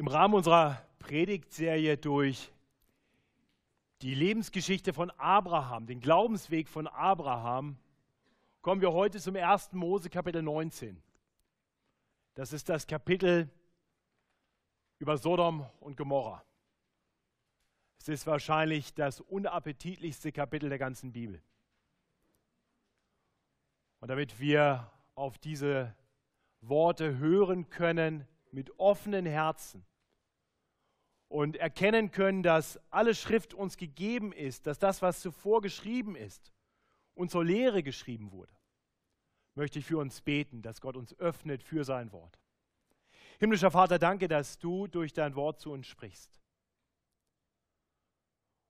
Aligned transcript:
Im 0.00 0.08
Rahmen 0.08 0.32
unserer 0.32 0.82
Predigtserie 0.98 1.98
durch 1.98 2.50
die 4.00 4.14
Lebensgeschichte 4.14 4.94
von 4.94 5.10
Abraham, 5.18 5.86
den 5.86 6.00
Glaubensweg 6.00 6.70
von 6.70 6.86
Abraham, 6.86 7.78
kommen 8.62 8.80
wir 8.80 8.94
heute 8.94 9.20
zum 9.20 9.36
1. 9.36 9.72
Mose 9.72 10.08
Kapitel 10.08 10.40
19. 10.40 11.02
Das 12.32 12.54
ist 12.54 12.70
das 12.70 12.86
Kapitel 12.86 13.50
über 15.00 15.18
Sodom 15.18 15.66
und 15.80 15.98
Gomorra. 15.98 16.42
Es 17.98 18.08
ist 18.08 18.26
wahrscheinlich 18.26 18.94
das 18.94 19.20
unappetitlichste 19.20 20.32
Kapitel 20.32 20.70
der 20.70 20.78
ganzen 20.78 21.12
Bibel. 21.12 21.42
Und 24.00 24.08
damit 24.08 24.40
wir 24.40 24.90
auf 25.14 25.36
diese 25.36 25.94
Worte 26.62 27.18
hören 27.18 27.68
können 27.68 28.26
mit 28.50 28.78
offenen 28.78 29.26
Herzen, 29.26 29.84
und 31.30 31.56
erkennen 31.56 32.10
können, 32.10 32.42
dass 32.42 32.80
alle 32.90 33.14
Schrift 33.14 33.54
uns 33.54 33.76
gegeben 33.76 34.32
ist, 34.32 34.66
dass 34.66 34.80
das, 34.80 35.00
was 35.00 35.20
zuvor 35.20 35.62
geschrieben 35.62 36.16
ist, 36.16 36.52
uns 37.14 37.30
zur 37.30 37.44
Lehre 37.44 37.84
geschrieben 37.84 38.32
wurde, 38.32 38.52
möchte 39.54 39.78
ich 39.78 39.86
für 39.86 39.98
uns 39.98 40.20
beten, 40.22 40.60
dass 40.60 40.80
Gott 40.80 40.96
uns 40.96 41.16
öffnet 41.20 41.62
für 41.62 41.84
sein 41.84 42.10
Wort. 42.10 42.36
Himmlischer 43.38 43.70
Vater, 43.70 44.00
danke, 44.00 44.26
dass 44.26 44.58
du 44.58 44.88
durch 44.88 45.12
dein 45.12 45.36
Wort 45.36 45.60
zu 45.60 45.70
uns 45.70 45.86
sprichst. 45.86 46.40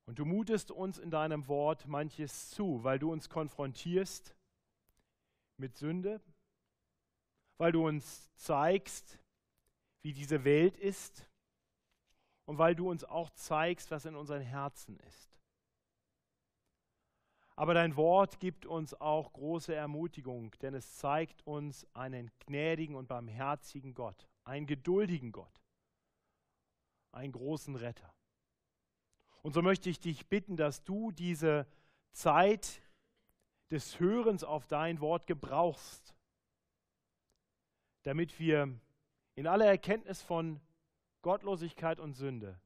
Und 0.05 0.19
du 0.19 0.27
mutest 0.27 0.71
uns 0.71 0.99
in 0.99 1.11
deinem 1.11 1.49
Wort 1.49 1.87
manches 1.87 2.51
zu, 2.51 2.85
weil 2.85 2.99
du 2.99 3.11
uns 3.11 3.31
konfrontierst 3.31 4.37
mit 5.57 5.77
Sünde, 5.77 6.21
weil 7.57 7.73
du 7.73 7.87
uns 7.87 8.31
zeigst, 8.35 9.19
wie 10.03 10.13
diese 10.13 10.45
Welt 10.45 10.77
ist 10.77 11.30
und 12.51 12.59
weil 12.59 12.75
du 12.75 12.91
uns 12.91 13.05
auch 13.05 13.31
zeigst, 13.31 13.93
was 13.93 14.07
in 14.07 14.17
unseren 14.17 14.43
Herzen 14.43 14.99
ist. 15.07 15.39
Aber 17.55 17.75
dein 17.75 17.95
Wort 17.95 18.41
gibt 18.41 18.67
uns 18.67 18.93
auch 19.01 19.33
große 19.35 19.73
Ermutigung, 19.73 20.51
denn 20.61 20.75
es 20.75 20.97
zeigt 20.97 21.47
uns 21.47 21.87
einen 21.95 22.33
gnädigen 22.41 22.97
und 22.97 23.07
barmherzigen 23.07 23.95
Gott, 23.95 24.27
einen 24.43 24.67
geduldigen 24.67 25.31
Gott, 25.31 25.63
einen 27.13 27.31
großen 27.31 27.77
Retter. 27.77 28.13
Und 29.43 29.53
so 29.53 29.63
möchte 29.63 29.89
ich 29.89 30.01
dich 30.01 30.27
bitten, 30.27 30.57
dass 30.57 30.83
du 30.83 31.13
diese 31.13 31.69
Zeit 32.11 32.83
des 33.71 34.01
Hörens 34.01 34.43
auf 34.43 34.67
dein 34.67 34.99
Wort 34.99 35.29
gebrauchst, 35.29 36.17
damit 38.03 38.41
wir 38.41 38.77
in 39.37 39.47
aller 39.47 39.67
Erkenntnis 39.67 40.21
von 40.21 40.61
Gottlosigkeit 41.23 42.01
und 42.01 42.15
Sünde, 42.15 42.61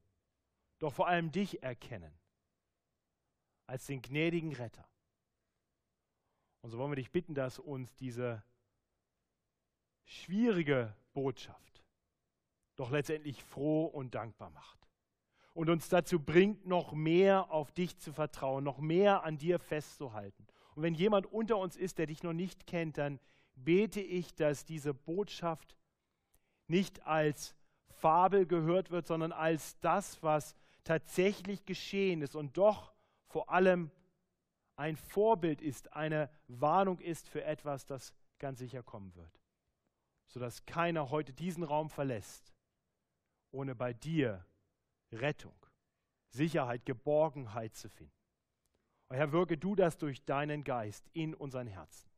doch 0.79 0.93
vor 0.93 1.07
allem 1.07 1.31
dich 1.31 1.63
erkennen 1.63 2.13
als 3.67 3.85
den 3.87 4.01
gnädigen 4.01 4.53
Retter. 4.53 4.87
Und 6.61 6.71
so 6.71 6.77
wollen 6.77 6.91
wir 6.91 6.95
dich 6.95 7.11
bitten, 7.11 7.33
dass 7.35 7.59
uns 7.59 7.95
diese 7.95 8.43
schwierige 10.03 10.95
Botschaft 11.13 11.83
doch 12.75 12.91
letztendlich 12.91 13.43
froh 13.43 13.85
und 13.85 14.15
dankbar 14.15 14.49
macht 14.51 14.87
und 15.53 15.69
uns 15.69 15.87
dazu 15.89 16.19
bringt, 16.19 16.65
noch 16.65 16.91
mehr 16.93 17.49
auf 17.49 17.71
dich 17.71 17.97
zu 17.97 18.11
vertrauen, 18.11 18.63
noch 18.63 18.79
mehr 18.79 19.23
an 19.23 19.37
dir 19.37 19.57
festzuhalten. 19.57 20.45
Und 20.75 20.83
wenn 20.83 20.93
jemand 20.93 21.25
unter 21.27 21.57
uns 21.57 21.77
ist, 21.77 21.97
der 21.97 22.07
dich 22.07 22.23
noch 22.23 22.33
nicht 22.33 22.67
kennt, 22.67 22.97
dann 22.97 23.19
bete 23.55 24.01
ich, 24.01 24.35
dass 24.35 24.65
diese 24.65 24.93
Botschaft 24.93 25.77
nicht 26.67 27.05
als 27.07 27.55
Fabel 27.99 28.45
gehört 28.45 28.91
wird, 28.91 29.07
sondern 29.07 29.31
als 29.31 29.79
das, 29.79 30.21
was 30.21 30.55
tatsächlich 30.83 31.65
geschehen 31.65 32.21
ist 32.21 32.35
und 32.35 32.57
doch 32.57 32.93
vor 33.27 33.49
allem 33.49 33.91
ein 34.77 34.95
Vorbild 34.97 35.61
ist, 35.61 35.93
eine 35.93 36.29
Warnung 36.47 36.99
ist 36.99 37.27
für 37.27 37.43
etwas, 37.43 37.85
das 37.85 38.13
ganz 38.39 38.59
sicher 38.59 38.83
kommen 38.83 39.15
wird. 39.15 39.41
Sodass 40.27 40.65
keiner 40.65 41.09
heute 41.09 41.33
diesen 41.33 41.63
Raum 41.63 41.89
verlässt, 41.89 42.53
ohne 43.51 43.75
bei 43.75 43.93
dir 43.93 44.45
Rettung, 45.11 45.55
Sicherheit, 46.29 46.85
Geborgenheit 46.85 47.75
zu 47.75 47.89
finden. 47.89 48.11
Und 49.07 49.17
Herr, 49.17 49.31
wirke 49.31 49.57
du 49.57 49.75
das 49.75 49.97
durch 49.97 50.25
deinen 50.25 50.63
Geist 50.63 51.07
in 51.13 51.33
unseren 51.33 51.67
Herzen. 51.67 52.09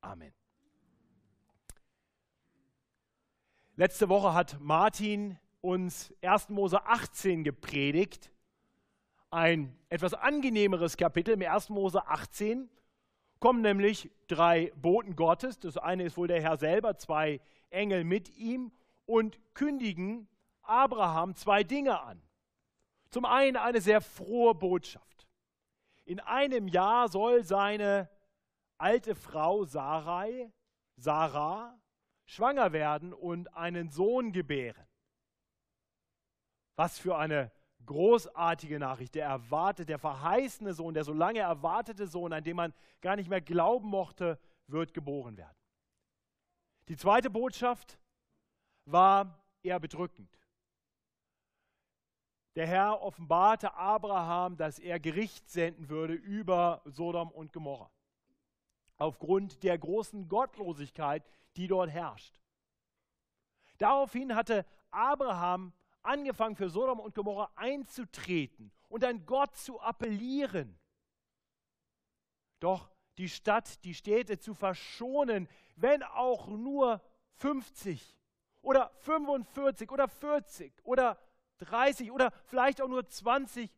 Amen. 0.00 0.32
Letzte 3.80 4.10
Woche 4.10 4.34
hat 4.34 4.60
Martin 4.60 5.38
uns 5.62 6.12
1. 6.20 6.50
Mose 6.50 6.84
18 6.84 7.44
gepredigt. 7.44 8.30
Ein 9.30 9.74
etwas 9.88 10.12
angenehmeres 10.12 10.98
Kapitel 10.98 11.32
im 11.32 11.40
1. 11.40 11.70
Mose 11.70 12.06
18 12.06 12.68
kommen 13.38 13.62
nämlich 13.62 14.10
drei 14.28 14.70
Boten 14.76 15.16
Gottes. 15.16 15.58
Das 15.60 15.78
eine 15.78 16.04
ist 16.04 16.18
wohl 16.18 16.28
der 16.28 16.42
Herr 16.42 16.58
selber, 16.58 16.98
zwei 16.98 17.40
Engel 17.70 18.04
mit 18.04 18.28
ihm 18.36 18.70
und 19.06 19.40
kündigen 19.54 20.28
Abraham 20.60 21.34
zwei 21.34 21.64
Dinge 21.64 22.02
an. 22.02 22.20
Zum 23.08 23.24
einen 23.24 23.56
eine 23.56 23.80
sehr 23.80 24.02
frohe 24.02 24.54
Botschaft. 24.54 25.26
In 26.04 26.20
einem 26.20 26.68
Jahr 26.68 27.08
soll 27.08 27.44
seine 27.44 28.10
alte 28.76 29.14
Frau 29.14 29.64
Sarai, 29.64 30.52
Sarah, 30.98 31.80
schwanger 32.30 32.72
werden 32.72 33.12
und 33.12 33.52
einen 33.56 33.90
Sohn 33.90 34.32
gebären. 34.32 34.86
Was 36.76 36.96
für 36.98 37.18
eine 37.18 37.50
großartige 37.86 38.78
Nachricht. 38.78 39.16
Der 39.16 39.26
erwartet, 39.26 39.88
der 39.88 39.98
verheißene 39.98 40.72
Sohn, 40.72 40.94
der 40.94 41.02
so 41.02 41.12
lange 41.12 41.40
erwartete 41.40 42.06
Sohn, 42.06 42.32
an 42.32 42.44
dem 42.44 42.56
man 42.56 42.72
gar 43.00 43.16
nicht 43.16 43.28
mehr 43.28 43.40
glauben 43.40 43.88
mochte, 43.88 44.38
wird 44.68 44.94
geboren 44.94 45.36
werden. 45.36 45.56
Die 46.86 46.96
zweite 46.96 47.30
Botschaft 47.30 47.98
war 48.84 49.42
eher 49.62 49.80
bedrückend. 49.80 50.38
Der 52.54 52.68
Herr 52.68 53.02
offenbarte 53.02 53.74
Abraham, 53.74 54.56
dass 54.56 54.78
er 54.78 55.00
Gericht 55.00 55.50
senden 55.50 55.88
würde 55.88 56.14
über 56.14 56.82
Sodom 56.84 57.30
und 57.32 57.52
Gomorra. 57.52 57.90
Aufgrund 58.98 59.62
der 59.64 59.78
großen 59.78 60.28
Gottlosigkeit, 60.28 61.28
die 61.56 61.66
dort 61.66 61.90
herrscht. 61.90 62.40
Daraufhin 63.78 64.34
hatte 64.34 64.66
Abraham 64.90 65.72
angefangen, 66.02 66.56
für 66.56 66.70
Sodom 66.70 67.00
und 67.00 67.14
Gomorra 67.14 67.50
einzutreten 67.56 68.72
und 68.88 69.04
an 69.04 69.24
Gott 69.26 69.56
zu 69.56 69.80
appellieren. 69.80 70.78
Doch 72.58 72.90
die 73.18 73.28
Stadt, 73.28 73.84
die 73.84 73.94
Städte 73.94 74.38
zu 74.38 74.54
verschonen, 74.54 75.48
wenn 75.76 76.02
auch 76.02 76.48
nur 76.48 77.02
50 77.36 78.16
oder 78.62 78.90
45 78.98 79.90
oder 79.90 80.08
40 80.08 80.74
oder 80.84 81.18
30 81.58 82.12
oder 82.12 82.32
vielleicht 82.46 82.80
auch 82.80 82.88
nur 82.88 83.06
20 83.06 83.70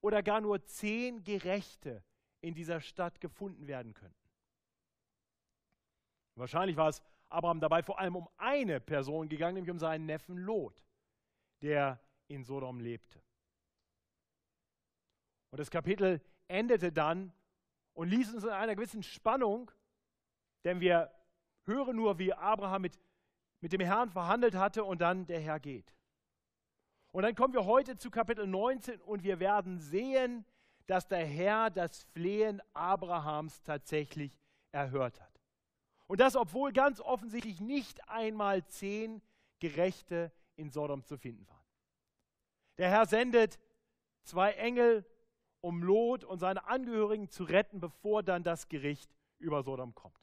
oder 0.00 0.22
gar 0.22 0.40
nur 0.40 0.64
10 0.64 1.24
Gerechte 1.24 2.04
in 2.40 2.54
dieser 2.54 2.80
Stadt 2.80 3.20
gefunden 3.20 3.66
werden 3.66 3.94
könnten. 3.94 4.17
Wahrscheinlich 6.38 6.76
war 6.76 6.88
es 6.88 7.02
Abraham 7.28 7.60
dabei 7.60 7.82
vor 7.82 7.98
allem 7.98 8.16
um 8.16 8.28
eine 8.36 8.80
Person 8.80 9.28
gegangen, 9.28 9.54
nämlich 9.54 9.70
um 9.70 9.78
seinen 9.78 10.06
Neffen 10.06 10.36
Lot, 10.36 10.82
der 11.62 12.00
in 12.28 12.44
Sodom 12.44 12.80
lebte. 12.80 13.22
Und 15.50 15.58
das 15.58 15.70
Kapitel 15.70 16.20
endete 16.46 16.92
dann 16.92 17.32
und 17.94 18.08
ließ 18.08 18.34
uns 18.34 18.44
in 18.44 18.50
einer 18.50 18.74
gewissen 18.74 19.02
Spannung, 19.02 19.70
denn 20.64 20.80
wir 20.80 21.10
hören 21.64 21.96
nur, 21.96 22.18
wie 22.18 22.32
Abraham 22.32 22.82
mit, 22.82 22.98
mit 23.60 23.72
dem 23.72 23.80
Herrn 23.80 24.10
verhandelt 24.10 24.54
hatte 24.54 24.84
und 24.84 25.00
dann 25.00 25.26
der 25.26 25.40
Herr 25.40 25.60
geht. 25.60 25.94
Und 27.12 27.22
dann 27.22 27.34
kommen 27.34 27.54
wir 27.54 27.64
heute 27.64 27.96
zu 27.96 28.10
Kapitel 28.10 28.46
19 28.46 29.00
und 29.00 29.22
wir 29.22 29.40
werden 29.40 29.78
sehen, 29.78 30.44
dass 30.86 31.08
der 31.08 31.24
Herr 31.24 31.70
das 31.70 32.04
Flehen 32.12 32.62
Abrahams 32.74 33.62
tatsächlich 33.62 34.38
erhört 34.72 35.20
hat. 35.20 35.27
Und 36.08 36.20
das, 36.20 36.34
obwohl 36.34 36.72
ganz 36.72 37.00
offensichtlich 37.00 37.60
nicht 37.60 38.08
einmal 38.08 38.66
zehn 38.66 39.22
Gerechte 39.60 40.32
in 40.56 40.70
Sodom 40.70 41.04
zu 41.04 41.16
finden 41.16 41.46
waren. 41.48 41.64
Der 42.78 42.88
Herr 42.90 43.06
sendet 43.06 43.58
zwei 44.24 44.52
Engel, 44.52 45.04
um 45.60 45.82
Lot 45.82 46.24
und 46.24 46.38
seine 46.38 46.66
Angehörigen 46.66 47.28
zu 47.28 47.44
retten, 47.44 47.78
bevor 47.78 48.22
dann 48.22 48.42
das 48.42 48.68
Gericht 48.68 49.14
über 49.38 49.62
Sodom 49.62 49.94
kommt. 49.94 50.18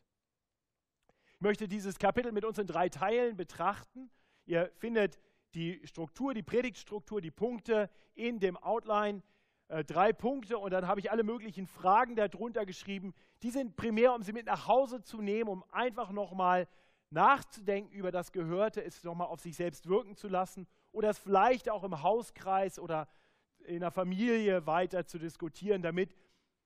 Ich 1.35 1.41
möchte 1.41 1.67
dieses 1.67 1.99
Kapitel 1.99 2.31
mit 2.31 2.45
uns 2.45 2.57
in 2.57 2.65
drei 2.65 2.89
Teilen 2.89 3.37
betrachten. 3.37 4.09
Ihr 4.45 4.71
findet 4.77 5.19
die 5.53 5.85
Struktur, 5.85 6.33
die 6.33 6.43
Predigtstruktur, 6.43 7.21
die 7.21 7.31
Punkte 7.31 7.89
in 8.15 8.39
dem 8.39 8.57
Outline 8.57 9.21
äh, 9.67 9.83
drei 9.83 10.13
Punkte 10.13 10.57
und 10.57 10.71
dann 10.71 10.87
habe 10.87 10.99
ich 10.99 11.11
alle 11.11 11.23
möglichen 11.23 11.67
Fragen 11.67 12.15
darunter 12.15 12.65
geschrieben. 12.65 13.13
Die 13.43 13.49
sind 13.49 13.75
primär, 13.75 14.13
um 14.13 14.21
sie 14.21 14.33
mit 14.33 14.45
nach 14.45 14.67
Hause 14.67 15.01
zu 15.01 15.21
nehmen, 15.21 15.49
um 15.49 15.63
einfach 15.71 16.11
nochmal 16.11 16.67
nachzudenken 17.09 17.93
über 17.93 18.11
das 18.11 18.31
Gehörte, 18.31 18.83
es 18.83 19.03
nochmal 19.03 19.27
auf 19.27 19.39
sich 19.39 19.55
selbst 19.55 19.87
wirken 19.87 20.15
zu 20.15 20.27
lassen 20.27 20.67
oder 20.91 21.09
es 21.09 21.17
vielleicht 21.17 21.69
auch 21.69 21.83
im 21.83 22.01
Hauskreis 22.03 22.77
oder 22.79 23.07
in 23.65 23.79
der 23.79 23.91
Familie 23.91 24.65
weiter 24.67 25.05
zu 25.05 25.17
diskutieren, 25.17 25.81
damit 25.81 26.15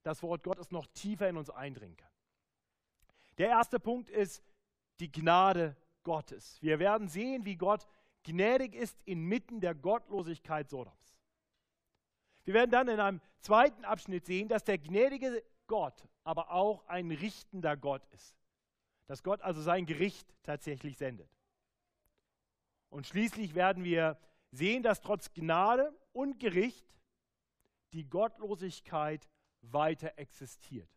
das 0.03 0.21
Wort 0.23 0.43
Gottes 0.43 0.71
noch 0.71 0.87
tiefer 0.87 1.29
in 1.29 1.37
uns 1.37 1.49
eindringen 1.49 1.97
kann. 1.97 2.11
Der 3.37 3.47
erste 3.47 3.79
Punkt 3.79 4.09
ist 4.09 4.43
die 4.99 5.11
Gnade 5.11 5.75
Gottes. 6.03 6.61
Wir 6.61 6.79
werden 6.79 7.07
sehen, 7.07 7.45
wie 7.45 7.55
Gott 7.55 7.87
gnädig 8.23 8.75
ist 8.75 8.97
inmitten 9.05 9.61
der 9.61 9.75
Gottlosigkeit 9.75 10.69
Sodoms. 10.69 11.19
Wir 12.49 12.55
werden 12.55 12.71
dann 12.71 12.87
in 12.87 12.99
einem 12.99 13.21
zweiten 13.41 13.85
Abschnitt 13.85 14.25
sehen, 14.25 14.47
dass 14.47 14.63
der 14.63 14.79
gnädige 14.79 15.43
Gott 15.67 16.07
aber 16.23 16.49
auch 16.49 16.83
ein 16.87 17.11
richtender 17.11 17.77
Gott 17.77 18.03
ist. 18.07 18.35
Dass 19.05 19.21
Gott 19.21 19.43
also 19.43 19.61
sein 19.61 19.85
Gericht 19.85 20.33
tatsächlich 20.41 20.97
sendet. 20.97 21.29
Und 22.89 23.05
schließlich 23.05 23.53
werden 23.53 23.83
wir 23.83 24.17
sehen, 24.49 24.81
dass 24.81 25.01
trotz 25.01 25.31
Gnade 25.31 25.95
und 26.11 26.39
Gericht 26.39 26.91
die 27.93 28.09
Gottlosigkeit 28.09 29.29
weiter 29.61 30.17
existiert. 30.17 30.89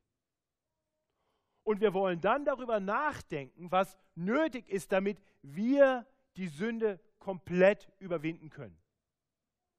Und 1.65 1.83
wir 1.83 1.93
wollen 1.93 2.23
dann 2.23 2.47
darüber 2.47 2.81
nachdenken, 2.81 3.71
was 3.71 3.99
nötig 4.15 4.71
ist, 4.71 4.91
damit 4.91 5.23
wir 5.43 6.07
die 6.39 6.49
Sünde 6.49 6.99
komplett 7.19 7.93
überwinden 7.99 8.49
können. 8.49 8.82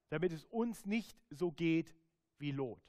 Damit 0.09 0.31
es 0.31 0.45
uns 0.45 0.85
nicht 0.85 1.17
so 1.29 1.51
geht 1.51 1.93
wie 2.37 2.51
Lot. 2.51 2.81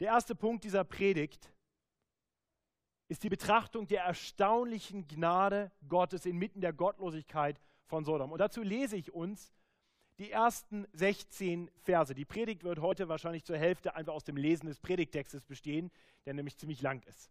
Der 0.00 0.08
erste 0.08 0.34
Punkt 0.34 0.64
dieser 0.64 0.84
Predigt 0.84 1.52
ist 3.08 3.22
die 3.22 3.28
Betrachtung 3.28 3.86
der 3.86 4.04
erstaunlichen 4.04 5.06
Gnade 5.08 5.72
Gottes 5.88 6.26
inmitten 6.26 6.60
der 6.60 6.72
Gottlosigkeit 6.72 7.60
von 7.84 8.04
Sodom. 8.04 8.32
Und 8.32 8.38
dazu 8.38 8.62
lese 8.62 8.96
ich 8.96 9.12
uns 9.12 9.52
die 10.18 10.30
ersten 10.30 10.86
16 10.92 11.70
Verse. 11.82 12.14
Die 12.14 12.24
Predigt 12.24 12.62
wird 12.62 12.80
heute 12.80 13.08
wahrscheinlich 13.08 13.44
zur 13.44 13.58
Hälfte 13.58 13.94
einfach 13.94 14.12
aus 14.12 14.24
dem 14.24 14.36
Lesen 14.36 14.66
des 14.66 14.78
Predigtextes 14.78 15.44
bestehen, 15.44 15.90
der 16.24 16.34
nämlich 16.34 16.56
ziemlich 16.56 16.82
lang 16.82 17.02
ist. 17.04 17.30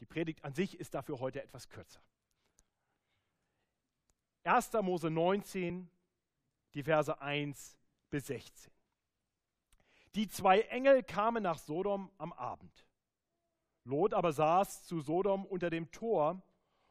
Die 0.00 0.06
Predigt 0.06 0.44
an 0.44 0.52
sich 0.52 0.80
ist 0.80 0.94
dafür 0.94 1.20
heute 1.20 1.42
etwas 1.42 1.68
kürzer. 1.68 2.00
1. 4.44 4.72
Mose 4.82 5.10
19, 5.10 5.88
die 6.74 6.82
Verse 6.82 7.20
1 7.20 7.78
bis 8.10 8.26
16. 8.26 8.72
Die 10.14 10.28
zwei 10.28 10.60
Engel 10.60 11.02
kamen 11.02 11.42
nach 11.42 11.58
Sodom 11.58 12.10
am 12.18 12.32
Abend. 12.32 12.86
Lot 13.84 14.14
aber 14.14 14.32
saß 14.32 14.84
zu 14.84 15.00
Sodom 15.00 15.44
unter 15.44 15.70
dem 15.70 15.90
Tor, 15.90 16.42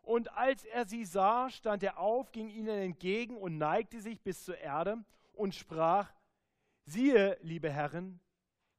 und 0.02 0.34
als 0.34 0.66
er 0.66 0.86
sie 0.86 1.06
sah, 1.06 1.50
stand 1.50 1.82
er 1.82 1.98
auf, 1.98 2.34
ging 2.34 2.50
ihnen 2.50 2.78
entgegen 2.78 3.38
und 3.38 3.58
neigte 3.58 4.02
sich 4.02 4.22
bis 4.22 4.44
zur 4.44 4.58
Erde 4.58 5.04
und 5.32 5.56
sprach, 5.56 6.14
siehe, 6.86 7.38
liebe 7.42 7.72
Herren, 7.72 8.20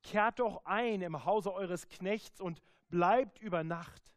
kehrt 0.02 0.38
doch 0.38 0.66
ein 0.66 1.00
im 1.00 1.24
Hause 1.24 1.54
eures 1.54 1.88
Knechts 1.88 2.42
und 2.42 2.60
bleibt 2.90 3.38
über 3.38 3.64
Nacht. 3.64 4.14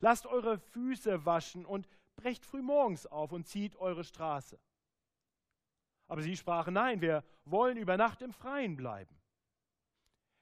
Lasst 0.00 0.26
eure 0.26 0.58
Füße 0.58 1.24
waschen 1.24 1.64
und 1.64 1.88
brecht 2.16 2.44
frühmorgens 2.44 3.06
auf 3.06 3.30
und 3.30 3.46
zieht 3.46 3.76
eure 3.76 4.02
Straße. 4.02 4.58
Aber 6.10 6.22
sie 6.22 6.36
sprachen, 6.36 6.74
nein, 6.74 7.00
wir 7.00 7.22
wollen 7.44 7.76
über 7.76 7.96
Nacht 7.96 8.20
im 8.20 8.32
Freien 8.32 8.74
bleiben. 8.74 9.16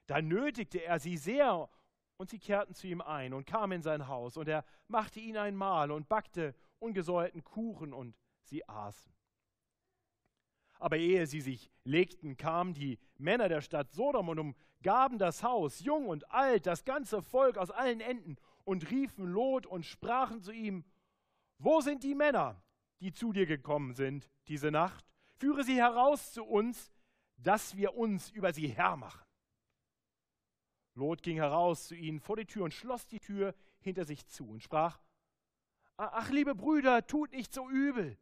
Da 0.06 0.22
nötigte 0.22 0.82
er 0.82 0.98
sie 0.98 1.18
sehr, 1.18 1.68
und 2.16 2.30
sie 2.30 2.38
kehrten 2.38 2.74
zu 2.74 2.86
ihm 2.86 3.02
ein 3.02 3.34
und 3.34 3.46
kamen 3.46 3.72
in 3.72 3.82
sein 3.82 4.08
Haus, 4.08 4.38
und 4.38 4.48
er 4.48 4.64
machte 4.86 5.20
ihnen 5.20 5.36
ein 5.36 5.54
Mahl 5.54 5.90
und 5.90 6.08
backte 6.08 6.54
ungesäuerten 6.78 7.44
Kuchen, 7.44 7.92
und 7.92 8.16
sie 8.44 8.66
aßen. 8.66 9.12
Aber 10.78 10.96
ehe 10.96 11.26
sie 11.26 11.42
sich 11.42 11.70
legten, 11.84 12.38
kamen 12.38 12.72
die 12.72 12.98
Männer 13.18 13.50
der 13.50 13.60
Stadt 13.60 13.92
Sodom 13.92 14.30
und 14.30 14.38
umgaben 14.38 15.18
das 15.18 15.42
Haus, 15.42 15.80
jung 15.80 16.08
und 16.08 16.30
alt, 16.30 16.64
das 16.64 16.86
ganze 16.86 17.20
Volk 17.20 17.58
aus 17.58 17.70
allen 17.70 18.00
Enden, 18.00 18.38
und 18.64 18.90
riefen 18.90 19.26
Lot 19.26 19.66
und 19.66 19.84
sprachen 19.84 20.40
zu 20.40 20.50
ihm, 20.50 20.86
Wo 21.58 21.82
sind 21.82 22.04
die 22.04 22.14
Männer, 22.14 22.62
die 23.00 23.12
zu 23.12 23.34
dir 23.34 23.44
gekommen 23.44 23.92
sind 23.92 24.30
diese 24.46 24.70
Nacht? 24.70 25.04
Führe 25.38 25.64
sie 25.64 25.76
heraus 25.76 26.32
zu 26.32 26.44
uns, 26.44 26.92
dass 27.36 27.76
wir 27.76 27.94
uns 27.94 28.30
über 28.30 28.52
sie 28.52 28.68
hermachen. 28.68 29.24
Lot 30.94 31.22
ging 31.22 31.36
heraus 31.36 31.86
zu 31.86 31.94
ihnen 31.94 32.20
vor 32.20 32.36
die 32.36 32.46
Tür 32.46 32.64
und 32.64 32.74
schloss 32.74 33.06
die 33.06 33.20
Tür 33.20 33.54
hinter 33.80 34.04
sich 34.04 34.26
zu 34.26 34.48
und 34.48 34.62
sprach, 34.62 35.00
Ach, 35.96 36.30
liebe 36.30 36.54
Brüder, 36.54 37.06
tut 37.06 37.32
nicht 37.32 37.52
so 37.52 37.68
übel. 37.68 38.16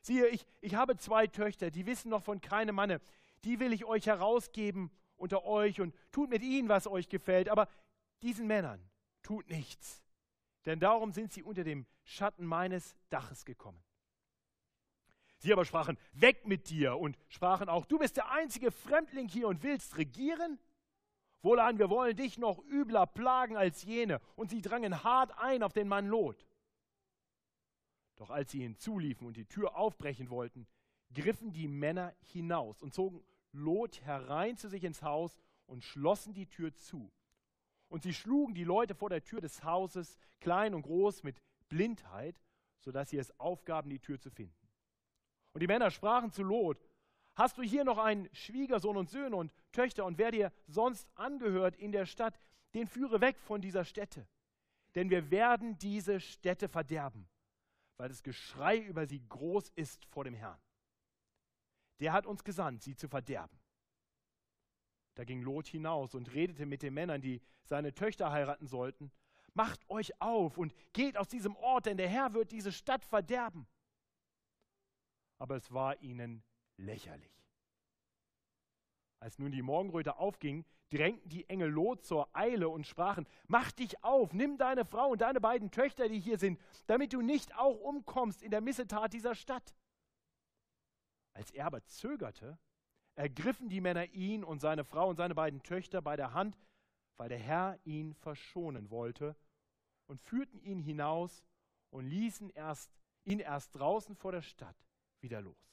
Siehe, 0.00 0.26
ich, 0.28 0.44
ich 0.60 0.74
habe 0.74 0.96
zwei 0.96 1.26
Töchter, 1.26 1.70
die 1.70 1.86
wissen 1.86 2.10
noch 2.10 2.22
von 2.22 2.40
keinem 2.40 2.74
Manne. 2.74 3.00
Die 3.44 3.60
will 3.60 3.72
ich 3.72 3.84
euch 3.84 4.06
herausgeben 4.06 4.90
unter 5.16 5.44
euch 5.44 5.80
und 5.80 5.94
tut 6.10 6.30
mit 6.30 6.42
ihnen, 6.42 6.68
was 6.68 6.86
euch 6.86 7.08
gefällt. 7.08 7.48
Aber 7.48 7.68
diesen 8.22 8.46
Männern 8.46 8.80
tut 9.22 9.48
nichts, 9.48 10.02
denn 10.64 10.80
darum 10.80 11.12
sind 11.12 11.32
sie 11.32 11.42
unter 11.42 11.64
dem 11.64 11.86
Schatten 12.04 12.44
meines 12.44 12.96
Daches 13.08 13.44
gekommen. 13.44 13.82
Sie 15.46 15.52
aber 15.52 15.64
sprachen, 15.64 15.96
weg 16.12 16.44
mit 16.48 16.70
dir 16.70 16.96
und 16.96 17.16
sprachen 17.28 17.68
auch, 17.68 17.86
du 17.86 18.00
bist 18.00 18.16
der 18.16 18.32
einzige 18.32 18.72
Fremdling 18.72 19.28
hier 19.28 19.46
und 19.46 19.62
willst 19.62 19.96
regieren? 19.96 20.58
Wohlan, 21.40 21.78
wir 21.78 21.88
wollen 21.88 22.16
dich 22.16 22.36
noch 22.36 22.58
übler 22.64 23.06
plagen 23.06 23.56
als 23.56 23.84
jene. 23.84 24.20
Und 24.34 24.50
sie 24.50 24.60
drangen 24.60 25.04
hart 25.04 25.38
ein 25.38 25.62
auf 25.62 25.72
den 25.72 25.86
Mann 25.86 26.08
Lot. 26.08 26.48
Doch 28.16 28.30
als 28.30 28.50
sie 28.50 28.60
hinzuliefen 28.60 29.24
und 29.24 29.36
die 29.36 29.44
Tür 29.44 29.76
aufbrechen 29.76 30.30
wollten, 30.30 30.66
griffen 31.14 31.52
die 31.52 31.68
Männer 31.68 32.12
hinaus 32.22 32.82
und 32.82 32.92
zogen 32.92 33.22
Lot 33.52 34.00
herein 34.00 34.56
zu 34.56 34.68
sich 34.68 34.82
ins 34.82 35.02
Haus 35.02 35.38
und 35.66 35.84
schlossen 35.84 36.34
die 36.34 36.48
Tür 36.48 36.74
zu. 36.74 37.12
Und 37.86 38.02
sie 38.02 38.14
schlugen 38.14 38.56
die 38.56 38.64
Leute 38.64 38.96
vor 38.96 39.10
der 39.10 39.22
Tür 39.22 39.40
des 39.40 39.62
Hauses, 39.62 40.18
klein 40.40 40.74
und 40.74 40.82
groß, 40.82 41.22
mit 41.22 41.40
Blindheit, 41.68 42.34
sodass 42.80 43.10
sie 43.10 43.18
es 43.18 43.38
aufgaben, 43.38 43.90
die 43.90 44.00
Tür 44.00 44.18
zu 44.18 44.32
finden. 44.32 44.65
Und 45.56 45.60
die 45.60 45.66
Männer 45.66 45.90
sprachen 45.90 46.30
zu 46.30 46.42
Lot, 46.42 46.78
hast 47.34 47.56
du 47.56 47.62
hier 47.62 47.84
noch 47.84 47.96
einen 47.96 48.28
Schwiegersohn 48.34 48.98
und 48.98 49.08
Söhne 49.08 49.36
und 49.36 49.50
Töchter 49.72 50.04
und 50.04 50.18
wer 50.18 50.30
dir 50.30 50.52
sonst 50.66 51.08
angehört 51.14 51.76
in 51.76 51.92
der 51.92 52.04
Stadt, 52.04 52.38
den 52.74 52.86
führe 52.86 53.22
weg 53.22 53.38
von 53.40 53.62
dieser 53.62 53.86
Stätte. 53.86 54.28
Denn 54.94 55.08
wir 55.08 55.30
werden 55.30 55.78
diese 55.78 56.20
Stätte 56.20 56.68
verderben 56.68 57.26
weil 57.96 58.08
das 58.08 58.22
Geschrei 58.22 58.78
über 58.78 59.06
sie 59.06 59.26
groß 59.28 59.70
ist 59.74 60.04
vor 60.06 60.24
dem 60.24 60.34
Herrn. 60.34 60.58
Der 62.00 62.12
hat 62.12 62.26
uns 62.26 62.44
gesandt, 62.44 62.82
sie 62.82 62.94
zu 62.94 63.08
verderben. 63.08 63.58
Da 65.14 65.24
ging 65.24 65.40
Lot 65.40 65.66
hinaus 65.66 66.14
und 66.14 66.32
redete 66.34 66.66
mit 66.66 66.82
den 66.82 66.92
Männern, 66.92 67.22
die 67.22 67.40
seine 67.64 67.94
Töchter 67.94 68.30
heiraten 68.30 68.66
sollten. 68.66 69.10
Macht 69.54 69.88
euch 69.88 70.20
auf 70.20 70.58
und 70.58 70.74
geht 70.92 71.16
aus 71.16 71.28
diesem 71.28 71.56
Ort, 71.56 71.86
denn 71.86 71.96
der 71.96 72.08
Herr 72.08 72.34
wird 72.34 72.52
diese 72.52 72.70
Stadt 72.70 73.04
verderben. 73.04 73.66
Aber 75.38 75.56
es 75.56 75.72
war 75.72 76.00
ihnen 76.02 76.42
lächerlich. 76.76 77.36
Als 79.20 79.38
nun 79.38 79.50
die 79.50 79.62
Morgenröte 79.62 80.18
aufging, 80.18 80.64
drängten 80.90 81.28
die 81.28 81.48
Engel 81.48 81.70
Lot 81.70 82.04
zur 82.04 82.28
Eile 82.34 82.68
und 82.68 82.86
sprachen, 82.86 83.26
mach 83.48 83.72
dich 83.72 84.02
auf, 84.04 84.32
nimm 84.32 84.56
deine 84.56 84.84
Frau 84.84 85.10
und 85.10 85.20
deine 85.20 85.40
beiden 85.40 85.70
Töchter, 85.70 86.08
die 86.08 86.20
hier 86.20 86.38
sind, 86.38 86.60
damit 86.86 87.12
du 87.12 87.22
nicht 87.22 87.56
auch 87.56 87.80
umkommst 87.80 88.42
in 88.42 88.50
der 88.50 88.60
Missetat 88.60 89.12
dieser 89.12 89.34
Stadt. 89.34 89.74
Als 91.32 91.50
er 91.50 91.66
aber 91.66 91.84
zögerte, 91.84 92.58
ergriffen 93.14 93.68
die 93.68 93.80
Männer 93.80 94.06
ihn 94.12 94.44
und 94.44 94.60
seine 94.60 94.84
Frau 94.84 95.08
und 95.08 95.16
seine 95.16 95.34
beiden 95.34 95.62
Töchter 95.62 96.02
bei 96.02 96.16
der 96.16 96.34
Hand, 96.34 96.56
weil 97.16 97.28
der 97.28 97.38
Herr 97.38 97.78
ihn 97.84 98.14
verschonen 98.14 98.90
wollte, 98.90 99.34
und 100.06 100.20
führten 100.20 100.60
ihn 100.60 100.78
hinaus 100.78 101.42
und 101.90 102.06
ließen 102.06 102.50
erst, 102.50 102.96
ihn 103.24 103.40
erst 103.40 103.74
draußen 103.74 104.14
vor 104.14 104.30
der 104.30 104.42
Stadt 104.42 104.76
wieder 105.20 105.40
los. 105.40 105.66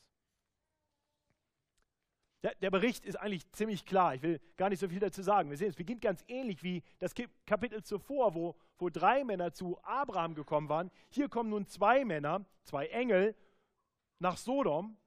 Der, 2.62 2.72
Bericht 2.72 3.06
ist 3.06 3.16
eigentlich 3.16 3.50
ziemlich 3.54 3.86
klar. 3.86 4.16
Ich 4.16 4.22
will 4.22 4.42
gar 4.58 4.68
nicht 4.68 4.80
so 4.80 4.90
viel 4.90 5.00
dazu 5.00 5.22
sagen. 5.22 5.50
Wir 5.50 5.56
sehen, 5.56 5.70
es 5.70 5.78
beginnt 5.78 6.02
ganz 6.02 6.26
ähnlich 6.28 6.62
wie 6.62 6.84
das 7.00 7.14
Kapitel 7.46 7.82
zuvor, 7.84 8.36
wo, 8.36 8.58
wo 8.78 8.90
drei 8.90 9.24
Männer 9.24 9.54
zu 9.54 9.82
Abraham 9.84 10.36
gekommen 10.36 10.68
waren. 10.68 10.92
Hier 11.10 11.30
kommen 11.30 11.50
nun 11.50 11.68
zwei 11.68 12.04
Männer, 12.04 12.46
zwei 12.64 12.88
Engel 12.88 13.34
nach 14.20 14.36
Sodom. 14.36 14.98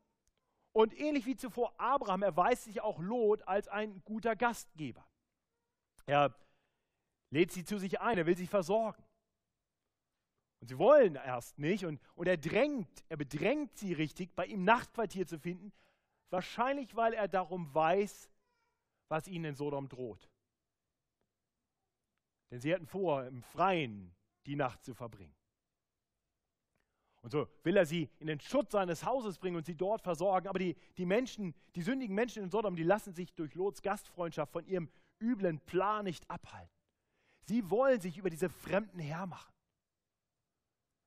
Und 0.72 0.98
ähnlich 0.98 1.26
wie 1.26 1.36
zuvor 1.36 1.78
Abraham 1.78 2.22
erweist 2.22 2.64
sich 2.64 2.80
auch 2.80 2.98
Lot 3.00 3.46
als 3.46 3.68
ein 3.68 4.02
guter 4.04 4.34
Gastgeber. 4.34 5.06
Er 6.06 6.34
lädt 7.30 7.52
sie 7.52 7.64
zu 7.64 7.78
sich 7.78 8.00
ein, 8.00 8.16
er 8.16 8.24
will 8.24 8.36
sie 8.36 8.46
versorgen. 8.46 9.02
Und 10.66 10.70
sie 10.70 10.78
wollen 10.78 11.14
erst 11.14 11.58
nicht 11.58 11.84
und, 11.84 12.00
und 12.16 12.26
er 12.26 12.36
drängt, 12.36 13.04
er 13.08 13.16
bedrängt 13.16 13.76
sie 13.76 13.92
richtig, 13.92 14.34
bei 14.34 14.46
ihm 14.46 14.64
Nachtquartier 14.64 15.26
zu 15.26 15.38
finden, 15.38 15.72
Wahrscheinlich, 16.30 16.94
weil 16.96 17.14
er 17.14 17.28
darum 17.28 17.72
weiß, 17.72 18.30
was 19.08 19.28
ihnen 19.28 19.44
in 19.46 19.54
Sodom 19.54 19.88
droht. 19.88 20.28
Denn 22.50 22.60
sie 22.60 22.74
hatten 22.74 22.86
vor, 22.86 23.24
im 23.24 23.42
Freien 23.42 24.14
die 24.46 24.56
Nacht 24.56 24.84
zu 24.84 24.94
verbringen. 24.94 25.34
Und 27.22 27.30
so 27.30 27.48
will 27.64 27.76
er 27.76 27.86
sie 27.86 28.08
in 28.18 28.28
den 28.28 28.40
Schutz 28.40 28.72
seines 28.72 29.04
Hauses 29.04 29.38
bringen 29.38 29.56
und 29.56 29.66
sie 29.66 29.74
dort 29.74 30.02
versorgen. 30.02 30.48
Aber 30.48 30.58
die, 30.58 30.76
die 30.96 31.06
Menschen, 31.06 31.54
die 31.74 31.82
sündigen 31.82 32.14
Menschen 32.14 32.42
in 32.42 32.50
Sodom, 32.50 32.76
die 32.76 32.84
lassen 32.84 33.14
sich 33.14 33.34
durch 33.34 33.54
Lots 33.54 33.82
Gastfreundschaft 33.82 34.52
von 34.52 34.66
ihrem 34.66 34.90
üblen 35.20 35.58
Plan 35.60 36.04
nicht 36.04 36.28
abhalten. 36.30 36.74
Sie 37.42 37.70
wollen 37.70 38.00
sich 38.00 38.18
über 38.18 38.30
diese 38.30 38.48
Fremden 38.48 38.98
hermachen. 38.98 39.55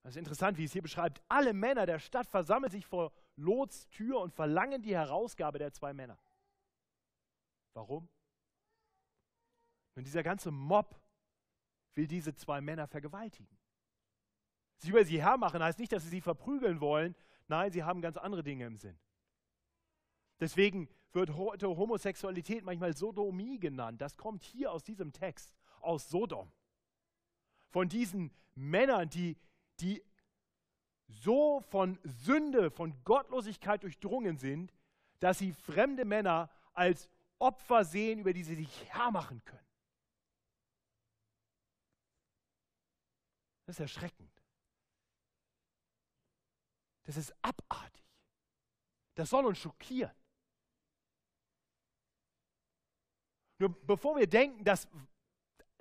Das 0.09 0.15
ist 0.15 0.21
interessant, 0.21 0.57
wie 0.57 0.63
es 0.63 0.73
hier 0.73 0.81
beschreibt. 0.81 1.21
Alle 1.27 1.53
Männer 1.53 1.85
der 1.85 1.99
Stadt 1.99 2.25
versammeln 2.25 2.71
sich 2.71 2.83
vor 2.83 3.11
Lots 3.35 3.87
Tür 3.89 4.21
und 4.21 4.33
verlangen 4.33 4.81
die 4.81 4.95
Herausgabe 4.95 5.59
der 5.59 5.71
zwei 5.71 5.93
Männer. 5.93 6.17
Warum? 7.75 8.09
Nun, 9.93 10.03
dieser 10.03 10.23
ganze 10.23 10.49
Mob 10.49 10.99
will 11.93 12.07
diese 12.07 12.33
zwei 12.33 12.59
Männer 12.59 12.87
vergewaltigen. 12.87 13.55
Sie 14.77 14.89
über 14.89 15.05
sie 15.05 15.21
hermachen 15.21 15.61
heißt 15.61 15.77
nicht, 15.77 15.91
dass 15.91 16.01
sie 16.01 16.09
sie 16.09 16.21
verprügeln 16.21 16.81
wollen. 16.81 17.15
Nein, 17.47 17.71
sie 17.71 17.83
haben 17.83 18.01
ganz 18.01 18.17
andere 18.17 18.41
Dinge 18.41 18.65
im 18.65 18.77
Sinn. 18.77 18.97
Deswegen 20.39 20.89
wird 21.11 21.35
heute 21.35 21.67
Homosexualität 21.67 22.63
manchmal 22.63 22.97
Sodomie 22.97 23.59
genannt. 23.59 24.01
Das 24.01 24.17
kommt 24.17 24.41
hier 24.41 24.71
aus 24.71 24.83
diesem 24.83 25.13
Text, 25.13 25.53
aus 25.81 26.09
Sodom. 26.09 26.51
Von 27.67 27.89
diesen 27.89 28.31
Männern, 28.55 29.07
die, 29.11 29.37
die 29.81 30.03
so 31.07 31.61
von 31.69 31.99
Sünde, 32.03 32.69
von 32.71 33.03
Gottlosigkeit 33.03 33.83
durchdrungen 33.83 34.37
sind, 34.37 34.73
dass 35.19 35.39
sie 35.39 35.53
fremde 35.53 36.05
Männer 36.05 36.49
als 36.73 37.09
Opfer 37.39 37.83
sehen, 37.83 38.19
über 38.19 38.33
die 38.33 38.43
sie 38.43 38.55
sich 38.55 38.93
hermachen 38.93 39.43
können. 39.45 39.65
Das 43.65 43.75
ist 43.75 43.81
erschreckend. 43.81 44.31
Das 47.03 47.17
ist 47.17 47.33
abartig. 47.41 48.05
Das 49.15 49.29
soll 49.29 49.45
uns 49.45 49.57
schockieren. 49.57 50.15
Nur 53.57 53.69
bevor 53.85 54.17
wir 54.17 54.27
denken, 54.27 54.63
dass, 54.63 54.87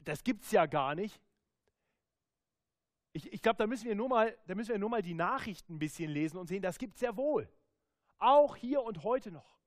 das 0.04 0.24
gibt 0.24 0.44
es 0.44 0.50
ja 0.50 0.66
gar 0.66 0.94
nicht, 0.94 1.20
ich, 3.18 3.32
ich 3.32 3.42
glaube, 3.42 3.56
da, 3.56 3.66
müssen 3.66 3.86
wir 3.86 3.96
nur 3.96 4.08
mal, 4.08 4.36
da 4.46 4.54
müssen 4.54 4.70
wir 4.70 4.78
nur 4.78 4.90
mal 4.90 5.02
die 5.02 5.14
Nachrichten 5.14 5.74
ein 5.74 5.78
bisschen 5.78 6.10
lesen 6.10 6.38
und 6.38 6.46
sehen, 6.46 6.62
das 6.62 6.78
gibt 6.78 6.94
es 6.94 7.00
sehr 7.00 7.16
wohl. 7.16 7.48
Auch 8.18 8.54
hier 8.54 8.82
und 8.82 9.02
heute 9.02 9.32
noch. 9.32 9.58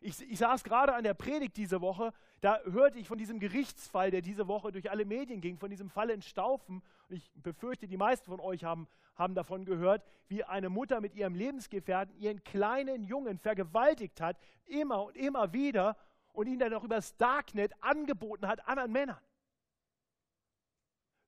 Ich, 0.00 0.20
ich 0.30 0.38
saß 0.38 0.62
gerade 0.62 0.94
an 0.94 1.02
der 1.02 1.14
Predigt 1.14 1.56
diese 1.56 1.80
Woche, 1.80 2.12
da 2.40 2.60
hörte 2.60 2.98
ich 2.98 3.08
von 3.08 3.18
diesem 3.18 3.40
Gerichtsfall, 3.40 4.10
der 4.10 4.20
diese 4.20 4.46
Woche 4.48 4.70
durch 4.72 4.90
alle 4.90 5.04
Medien 5.04 5.40
ging, 5.40 5.58
von 5.58 5.70
diesem 5.70 5.90
Fall 5.90 6.10
in 6.10 6.22
Staufen. 6.22 6.82
Und 7.08 7.16
ich 7.16 7.30
befürchte, 7.34 7.86
die 7.86 7.96
meisten 7.96 8.26
von 8.26 8.40
euch 8.40 8.64
haben, 8.64 8.88
haben 9.16 9.34
davon 9.34 9.64
gehört, 9.64 10.04
wie 10.28 10.44
eine 10.44 10.68
Mutter 10.68 11.00
mit 11.00 11.14
ihrem 11.14 11.34
Lebensgefährten 11.34 12.16
ihren 12.16 12.42
kleinen 12.44 13.04
Jungen 13.04 13.38
vergewaltigt 13.38 14.20
hat, 14.20 14.36
immer 14.66 15.04
und 15.04 15.16
immer 15.16 15.52
wieder, 15.52 15.96
und 16.32 16.46
ihn 16.46 16.58
dann 16.58 16.72
auch 16.74 16.84
übers 16.84 17.16
Darknet 17.16 17.72
angeboten 17.80 18.46
hat 18.48 18.66
anderen 18.66 18.92
Männern. 18.92 19.20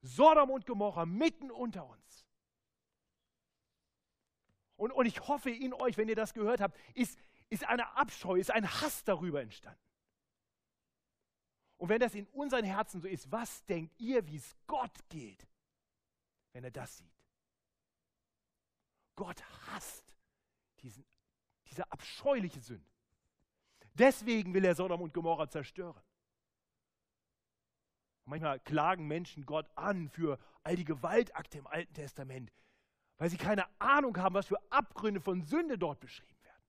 Sodom 0.05 0.51
und 0.51 0.67
Gomorra 0.67 1.07
mitten 1.07 1.51
unter 1.51 1.87
uns. 1.87 2.27
Und, 4.77 4.93
und 4.93 5.07
ich 5.07 5.27
hoffe 5.27 5.51
in 5.51 5.73
euch, 5.73 5.97
wenn 5.97 6.09
ihr 6.09 6.17
das 6.17 6.35
gehört 6.35 6.61
habt, 6.61 6.79
ist, 6.95 7.19
ist 7.49 7.65
eine 7.65 7.97
Abscheu, 7.97 8.37
ist 8.37 8.51
ein 8.51 8.71
Hass 8.71 9.03
darüber 9.05 9.41
entstanden. 9.41 9.81
Und 11.79 11.89
wenn 11.89 12.01
das 12.01 12.15
in 12.15 12.27
unseren 12.29 12.65
Herzen 12.65 13.01
so 13.01 13.09
ist, 13.09 13.33
was 13.33 13.65
denkt 13.65 13.99
ihr, 13.99 14.27
wie 14.27 14.37
es 14.37 14.55
Gott 14.67 15.09
geht, 15.09 15.47
wenn 16.53 16.65
er 16.65 16.71
das 16.71 16.99
sieht? 16.99 17.13
Gott 19.17 19.43
hasst 19.69 20.15
diesen, 20.81 21.07
diese 21.67 21.91
abscheuliche 21.91 22.61
Sünde. 22.61 22.91
Deswegen 23.95 24.53
will 24.53 24.65
er 24.65 24.75
Sodom 24.75 25.01
und 25.01 25.15
Gomorra 25.15 25.49
zerstören. 25.49 26.03
Und 28.25 28.31
manchmal 28.31 28.61
klagen 28.61 29.07
Menschen 29.07 29.45
Gott 29.45 29.69
an 29.75 30.09
für 30.09 30.39
all 30.63 30.77
die 30.77 30.85
Gewaltakte 30.85 31.59
im 31.59 31.67
Alten 31.67 31.93
Testament, 31.93 32.53
weil 33.19 33.29
sie 33.29 33.37
keine 33.37 33.67
Ahnung 33.81 34.17
haben, 34.17 34.35
was 34.35 34.47
für 34.47 34.61
Abgründe 34.71 35.21
von 35.21 35.43
Sünde 35.43 35.79
dort 35.79 36.01
beschrieben 36.01 36.43
werden. 36.43 36.65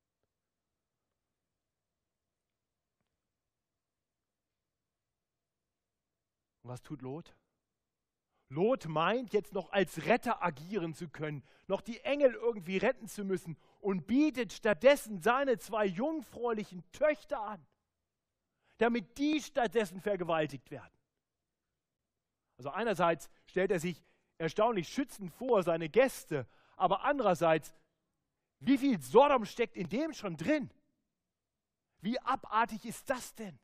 Und 6.64 6.72
was 6.72 6.82
tut 6.82 7.02
Lot? 7.02 7.36
Lot 8.50 8.88
meint 8.88 9.34
jetzt 9.34 9.54
noch 9.54 9.72
als 9.72 10.06
Retter 10.06 10.44
agieren 10.44 10.94
zu 10.94 11.10
können, 11.10 11.44
noch 11.68 11.82
die 11.82 12.00
Engel 12.02 12.34
irgendwie 12.34 12.78
retten 12.78 13.08
zu 13.08 13.24
müssen 13.24 13.58
und 13.80 14.08
bietet 14.08 14.54
stattdessen 14.54 15.22
seine 15.22 15.58
zwei 15.58 15.86
jungfräulichen 15.86 16.84
Töchter 16.92 17.42
an, 17.42 17.66
damit 18.78 19.18
die 19.18 19.42
stattdessen 19.42 20.00
vergewaltigt 20.00 20.70
werden. 20.70 20.95
Also 22.58 22.70
einerseits 22.70 23.30
stellt 23.48 23.72
er 23.72 23.80
sich 23.80 24.04
erstaunlich 24.38 24.90
schützend 24.90 25.32
vor, 25.32 25.64
seine 25.64 25.90
Gäste, 25.90 26.48
aber 26.76 27.04
andererseits, 27.04 27.74
wie 28.60 28.78
viel 28.78 29.02
Sodom 29.02 29.46
steckt 29.46 29.76
in 29.76 29.90
dem 29.90 30.14
schon 30.14 30.38
drin? 30.38 30.70
Wie 32.02 32.20
abartig 32.20 32.86
ist 32.86 33.10
das 33.10 33.34
denn? 33.36 33.58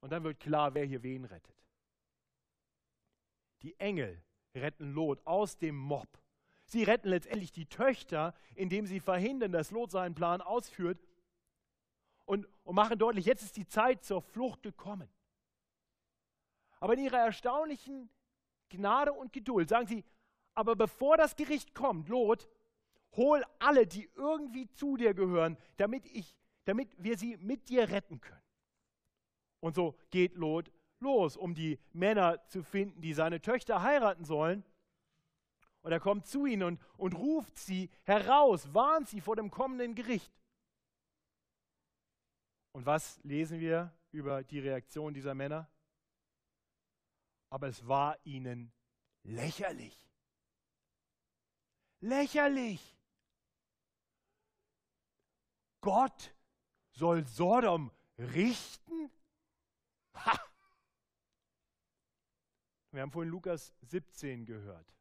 Und 0.00 0.10
dann 0.10 0.24
wird 0.24 0.40
klar, 0.40 0.74
wer 0.74 0.84
hier 0.84 1.02
wen 1.02 1.24
rettet. 1.24 1.56
Die 3.62 3.78
Engel 3.80 4.22
retten 4.54 4.92
Lot 4.92 5.24
aus 5.26 5.58
dem 5.58 5.76
Mob. 5.76 6.08
Sie 6.64 6.82
retten 6.82 7.08
letztendlich 7.08 7.50
die 7.50 7.66
Töchter, 7.66 8.34
indem 8.54 8.86
sie 8.86 9.00
verhindern, 9.00 9.52
dass 9.52 9.70
Lot 9.70 9.90
seinen 9.90 10.14
Plan 10.14 10.40
ausführt 10.40 11.00
und, 12.24 12.46
und 12.62 12.74
machen 12.74 12.98
deutlich, 12.98 13.24
jetzt 13.24 13.42
ist 13.42 13.56
die 13.56 13.66
Zeit 13.66 14.04
zur 14.04 14.22
Flucht 14.22 14.62
gekommen. 14.62 15.08
Aber 16.80 16.94
in 16.94 17.00
ihrer 17.00 17.18
erstaunlichen 17.18 18.10
Gnade 18.68 19.12
und 19.12 19.32
Geduld 19.32 19.68
sagen 19.68 19.86
sie, 19.86 20.04
aber 20.54 20.76
bevor 20.76 21.16
das 21.16 21.36
Gericht 21.36 21.74
kommt, 21.74 22.08
Lot, 22.08 22.48
hol 23.16 23.44
alle, 23.58 23.86
die 23.86 24.10
irgendwie 24.16 24.68
zu 24.70 24.96
dir 24.96 25.14
gehören, 25.14 25.56
damit, 25.76 26.06
ich, 26.06 26.36
damit 26.64 26.94
wir 27.02 27.16
sie 27.16 27.36
mit 27.38 27.68
dir 27.68 27.90
retten 27.90 28.20
können. 28.20 28.42
Und 29.60 29.74
so 29.74 29.96
geht 30.10 30.34
Lot 30.34 30.70
los, 31.00 31.36
um 31.36 31.54
die 31.54 31.78
Männer 31.92 32.44
zu 32.48 32.62
finden, 32.62 33.00
die 33.00 33.14
seine 33.14 33.40
Töchter 33.40 33.82
heiraten 33.82 34.24
sollen. 34.24 34.64
Und 35.82 35.92
er 35.92 36.00
kommt 36.00 36.26
zu 36.26 36.44
ihnen 36.46 36.62
und, 36.64 36.80
und 36.96 37.14
ruft 37.14 37.56
sie 37.58 37.90
heraus, 38.04 38.74
warnt 38.74 39.08
sie 39.08 39.20
vor 39.20 39.36
dem 39.36 39.50
kommenden 39.50 39.94
Gericht. 39.94 40.32
Und 42.72 42.84
was 42.86 43.20
lesen 43.22 43.60
wir 43.60 43.92
über 44.10 44.42
die 44.42 44.60
Reaktion 44.60 45.14
dieser 45.14 45.34
Männer? 45.34 45.68
Aber 47.50 47.68
es 47.68 47.86
war 47.86 48.18
ihnen 48.24 48.72
lächerlich. 49.22 50.08
Lächerlich. 52.00 52.96
Gott 55.80 56.34
soll 56.92 57.26
Sodom 57.26 57.90
richten? 58.18 59.10
Ha! 60.14 60.38
Wir 62.90 63.02
haben 63.02 63.12
vorhin 63.12 63.30
Lukas 63.30 63.74
17 63.82 64.44
gehört. 64.44 64.94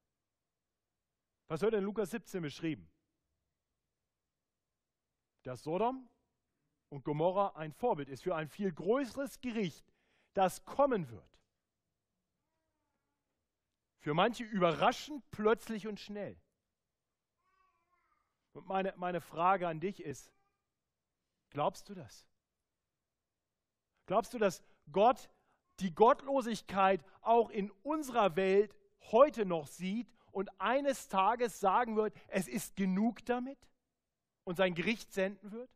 Was 1.48 1.62
wird 1.62 1.74
in 1.74 1.84
Lukas 1.84 2.12
17 2.12 2.42
beschrieben? 2.42 2.90
Dass 5.44 5.64
Sodom 5.64 6.10
und 6.90 7.04
Gomorra 7.04 7.56
ein 7.56 7.72
Vorbild 7.72 8.10
ist 8.10 8.24
für 8.24 8.36
ein 8.36 8.50
viel 8.50 8.72
größeres 8.72 9.40
Gericht, 9.40 9.94
das 10.34 10.64
kommen 10.66 11.10
wird. 11.10 11.37
Für 14.08 14.14
manche 14.14 14.46
überraschend, 14.46 15.22
plötzlich 15.32 15.86
und 15.86 16.00
schnell. 16.00 16.40
Und 18.54 18.66
meine, 18.66 18.94
meine 18.96 19.20
Frage 19.20 19.68
an 19.68 19.82
dich 19.82 20.02
ist, 20.02 20.32
glaubst 21.50 21.90
du 21.90 21.94
das? 21.94 22.26
Glaubst 24.06 24.34
du, 24.34 24.38
dass 24.38 24.64
Gott 24.94 25.30
die 25.82 25.94
Gottlosigkeit 25.94 27.04
auch 27.20 27.50
in 27.50 27.70
unserer 27.84 28.38
Welt 28.38 28.74
heute 29.12 29.46
noch 29.46 29.68
sieht 29.68 30.10
und 30.32 30.50
eines 30.58 31.10
Tages 31.10 31.60
sagen 31.60 31.98
wird, 31.98 32.16
es 32.30 32.48
ist 32.48 32.78
genug 32.78 33.26
damit 33.26 33.60
und 34.46 34.56
sein 34.56 34.74
Gericht 34.74 35.12
senden 35.12 35.52
wird? 35.52 35.70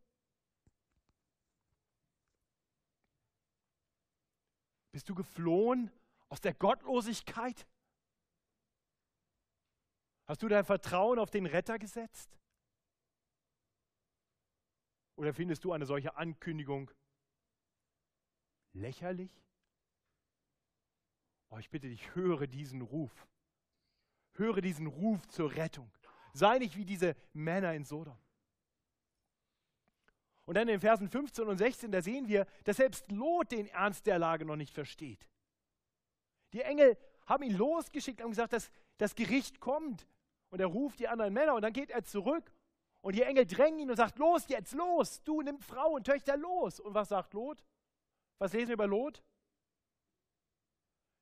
Bist 4.93 5.09
du 5.09 5.15
geflohen 5.15 5.91
aus 6.29 6.39
der 6.39 6.53
Gottlosigkeit? 6.53 7.67
Hast 10.31 10.43
du 10.43 10.47
dein 10.47 10.63
Vertrauen 10.63 11.19
auf 11.19 11.29
den 11.29 11.45
Retter 11.45 11.77
gesetzt? 11.77 12.39
Oder 15.17 15.33
findest 15.33 15.65
du 15.65 15.73
eine 15.73 15.85
solche 15.85 16.15
Ankündigung 16.15 16.89
lächerlich? 18.71 19.29
Oh, 21.49 21.57
ich 21.57 21.69
bitte 21.69 21.89
dich, 21.89 22.15
höre 22.15 22.47
diesen 22.47 22.81
Ruf. 22.81 23.11
Höre 24.35 24.61
diesen 24.61 24.87
Ruf 24.87 25.27
zur 25.27 25.53
Rettung. 25.53 25.91
Sei 26.31 26.59
nicht 26.59 26.77
wie 26.77 26.85
diese 26.85 27.17
Männer 27.33 27.73
in 27.73 27.83
Sodom. 27.83 28.17
Und 30.45 30.55
dann 30.55 30.69
in 30.69 30.75
den 30.75 30.79
Versen 30.79 31.09
15 31.09 31.45
und 31.45 31.57
16, 31.57 31.91
da 31.91 32.01
sehen 32.01 32.29
wir, 32.29 32.45
dass 32.63 32.77
selbst 32.77 33.11
Lot 33.11 33.51
den 33.51 33.67
Ernst 33.67 34.05
der 34.05 34.17
Lage 34.17 34.45
noch 34.45 34.55
nicht 34.55 34.73
versteht. 34.73 35.27
Die 36.53 36.61
Engel 36.61 36.97
haben 37.25 37.43
ihn 37.43 37.57
losgeschickt 37.57 38.21
und 38.21 38.29
gesagt, 38.29 38.53
dass 38.53 38.71
das 38.97 39.13
Gericht 39.13 39.59
kommt. 39.59 40.07
Und 40.51 40.59
er 40.59 40.67
ruft 40.67 40.99
die 40.99 41.07
anderen 41.07 41.33
Männer 41.33 41.55
und 41.55 41.61
dann 41.61 41.73
geht 41.73 41.89
er 41.89 42.03
zurück 42.03 42.51
und 43.01 43.15
die 43.15 43.23
Engel 43.23 43.47
drängen 43.47 43.79
ihn 43.79 43.89
und 43.89 43.97
sagt, 43.97 44.19
los 44.19 44.47
jetzt, 44.47 44.73
los, 44.73 45.23
du 45.23 45.41
nimm 45.41 45.59
Frau 45.59 45.93
und 45.95 46.05
Töchter 46.05 46.37
los. 46.37 46.79
Und 46.79 46.93
was 46.93 47.09
sagt 47.09 47.33
Lot? 47.33 47.63
Was 48.37 48.53
lesen 48.53 48.69
wir 48.69 48.73
über 48.75 48.87
Lot? 48.87 49.23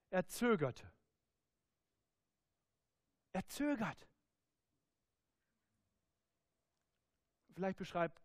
Er 0.09 0.27
zögerte. 0.27 0.91
Er 3.33 3.47
zögert. 3.47 4.07
Vielleicht 7.53 7.77
beschreibt 7.77 8.21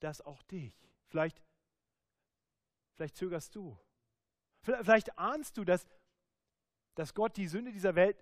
das 0.00 0.20
auch 0.20 0.42
dich. 0.44 0.74
Vielleicht, 1.06 1.42
vielleicht 2.96 3.16
zögerst 3.16 3.54
du. 3.54 3.78
Vielleicht 4.62 5.16
ahnst 5.18 5.56
du, 5.56 5.64
dass, 5.64 5.86
dass 6.96 7.14
Gott 7.14 7.36
die 7.36 7.48
Sünde 7.48 7.72
dieser 7.72 7.94
Welt 7.94 8.18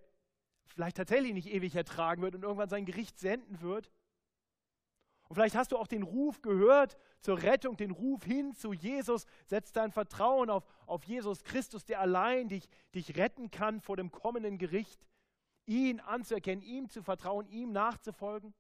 vielleicht 0.75 0.97
tatsächlich 0.97 1.33
nicht 1.33 1.49
ewig 1.49 1.75
ertragen 1.75 2.23
wird 2.23 2.35
und 2.35 2.43
irgendwann 2.43 2.69
sein 2.69 2.85
Gericht 2.85 3.19
senden 3.19 3.61
wird. 3.61 3.91
Und 5.29 5.35
vielleicht 5.35 5.57
hast 5.57 5.73
du 5.73 5.77
auch 5.77 5.87
den 5.87 6.03
Ruf 6.03 6.41
gehört 6.41 6.97
zur 7.21 7.43
Rettung, 7.43 7.77
den 7.77 7.91
Ruf 7.91 8.25
hin 8.25 8.55
zu 8.55 8.73
Jesus. 8.73 9.27
Setz 9.45 9.73
dein 9.73 9.93
Vertrauen 9.93 10.49
auf, 10.49 10.67
auf 10.87 11.05
Jesus 11.05 11.45
Christus, 11.45 11.85
der 11.85 12.01
allein 12.01 12.49
dich, 12.49 12.67
dich 12.95 13.17
retten 13.17 13.51
kann 13.51 13.81
vor 13.81 13.97
dem 13.97 14.11
kommenden 14.11 14.57
Gericht. 14.57 15.07
Ihn 15.67 16.01
anzuerkennen, 16.01 16.63
ihm 16.63 16.89
zu 16.89 17.03
vertrauen, 17.03 17.47
ihm 17.49 17.73
nachzufolgen. 17.73 18.55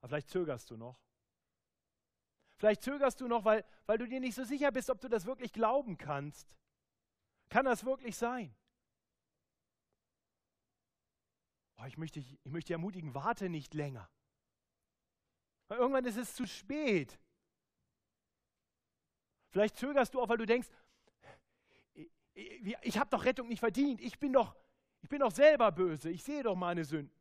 Aber 0.00 0.08
vielleicht 0.10 0.30
zögerst 0.30 0.70
du 0.70 0.76
noch. 0.76 1.00
Vielleicht 2.58 2.82
zögerst 2.82 3.20
du 3.20 3.26
noch, 3.26 3.44
weil, 3.44 3.64
weil 3.86 3.98
du 3.98 4.06
dir 4.06 4.20
nicht 4.20 4.36
so 4.36 4.44
sicher 4.44 4.70
bist, 4.70 4.88
ob 4.88 5.00
du 5.00 5.08
das 5.08 5.26
wirklich 5.26 5.52
glauben 5.52 5.98
kannst. 5.98 6.56
Kann 7.48 7.64
das 7.64 7.84
wirklich 7.84 8.16
sein? 8.16 8.54
Oh, 11.78 11.84
ich, 11.84 11.96
möchte, 11.98 12.20
ich 12.20 12.50
möchte 12.50 12.72
ermutigen, 12.72 13.14
warte 13.14 13.48
nicht 13.48 13.74
länger. 13.74 14.08
Weil 15.68 15.78
irgendwann 15.78 16.04
ist 16.04 16.16
es 16.16 16.34
zu 16.34 16.46
spät. 16.46 17.18
Vielleicht 19.50 19.76
zögerst 19.76 20.14
du 20.14 20.20
auch, 20.20 20.28
weil 20.28 20.38
du 20.38 20.46
denkst, 20.46 20.68
ich, 21.94 22.10
ich, 22.34 22.76
ich 22.82 22.98
habe 22.98 23.10
doch 23.10 23.24
Rettung 23.24 23.48
nicht 23.48 23.60
verdient. 23.60 24.00
Ich 24.00 24.18
bin, 24.18 24.32
doch, 24.32 24.54
ich 25.02 25.08
bin 25.08 25.20
doch 25.20 25.32
selber 25.32 25.72
böse. 25.72 26.10
Ich 26.10 26.22
sehe 26.22 26.42
doch 26.42 26.54
meine 26.54 26.84
Sünden. 26.84 27.14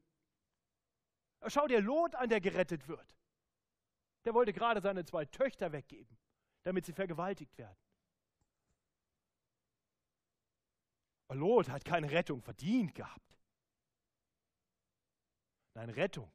Schau 1.48 1.68
dir 1.68 1.82
Lot 1.82 2.16
an, 2.16 2.30
der 2.30 2.42
gerettet 2.42 2.88
wird. 2.88 3.16
Der 4.26 4.34
wollte 4.34 4.54
gerade 4.54 4.82
seine 4.82 5.06
zwei 5.06 5.26
Töchter 5.26 5.72
weggeben, 5.72 6.18
damit 6.64 6.86
sie 6.86 6.94
vergewaltigt 6.94 7.58
werden. 7.58 7.78
Lot 11.30 11.70
hat 11.70 11.84
keine 11.86 12.10
Rettung 12.12 12.42
verdient 12.42 12.96
gehabt. 12.96 13.38
Nein, 15.75 15.89
Rettung 15.89 16.32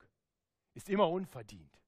ist 0.75 0.89
immer 0.89 1.09
unverdient. 1.09 1.81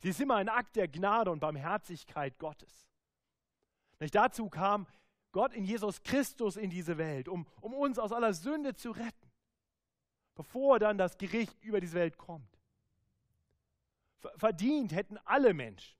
Sie 0.00 0.10
ist 0.10 0.20
immer 0.20 0.36
ein 0.36 0.48
Akt 0.48 0.76
der 0.76 0.88
Gnade 0.88 1.30
und 1.30 1.40
Barmherzigkeit 1.40 2.38
Gottes. 2.38 2.90
Nicht 3.98 4.14
dazu 4.14 4.50
kam 4.50 4.86
Gott 5.32 5.54
in 5.54 5.64
Jesus 5.64 6.02
Christus 6.02 6.56
in 6.56 6.68
diese 6.68 6.98
Welt, 6.98 7.28
um, 7.28 7.46
um 7.60 7.74
uns 7.74 7.98
aus 7.98 8.12
aller 8.12 8.34
Sünde 8.34 8.74
zu 8.74 8.90
retten, 8.90 9.32
bevor 10.34 10.78
dann 10.78 10.98
das 10.98 11.16
Gericht 11.16 11.62
über 11.62 11.80
diese 11.80 11.94
Welt 11.94 12.18
kommt. 12.18 12.58
Verdient 14.36 14.92
hätten 14.92 15.18
alle 15.24 15.54
Menschen, 15.54 15.96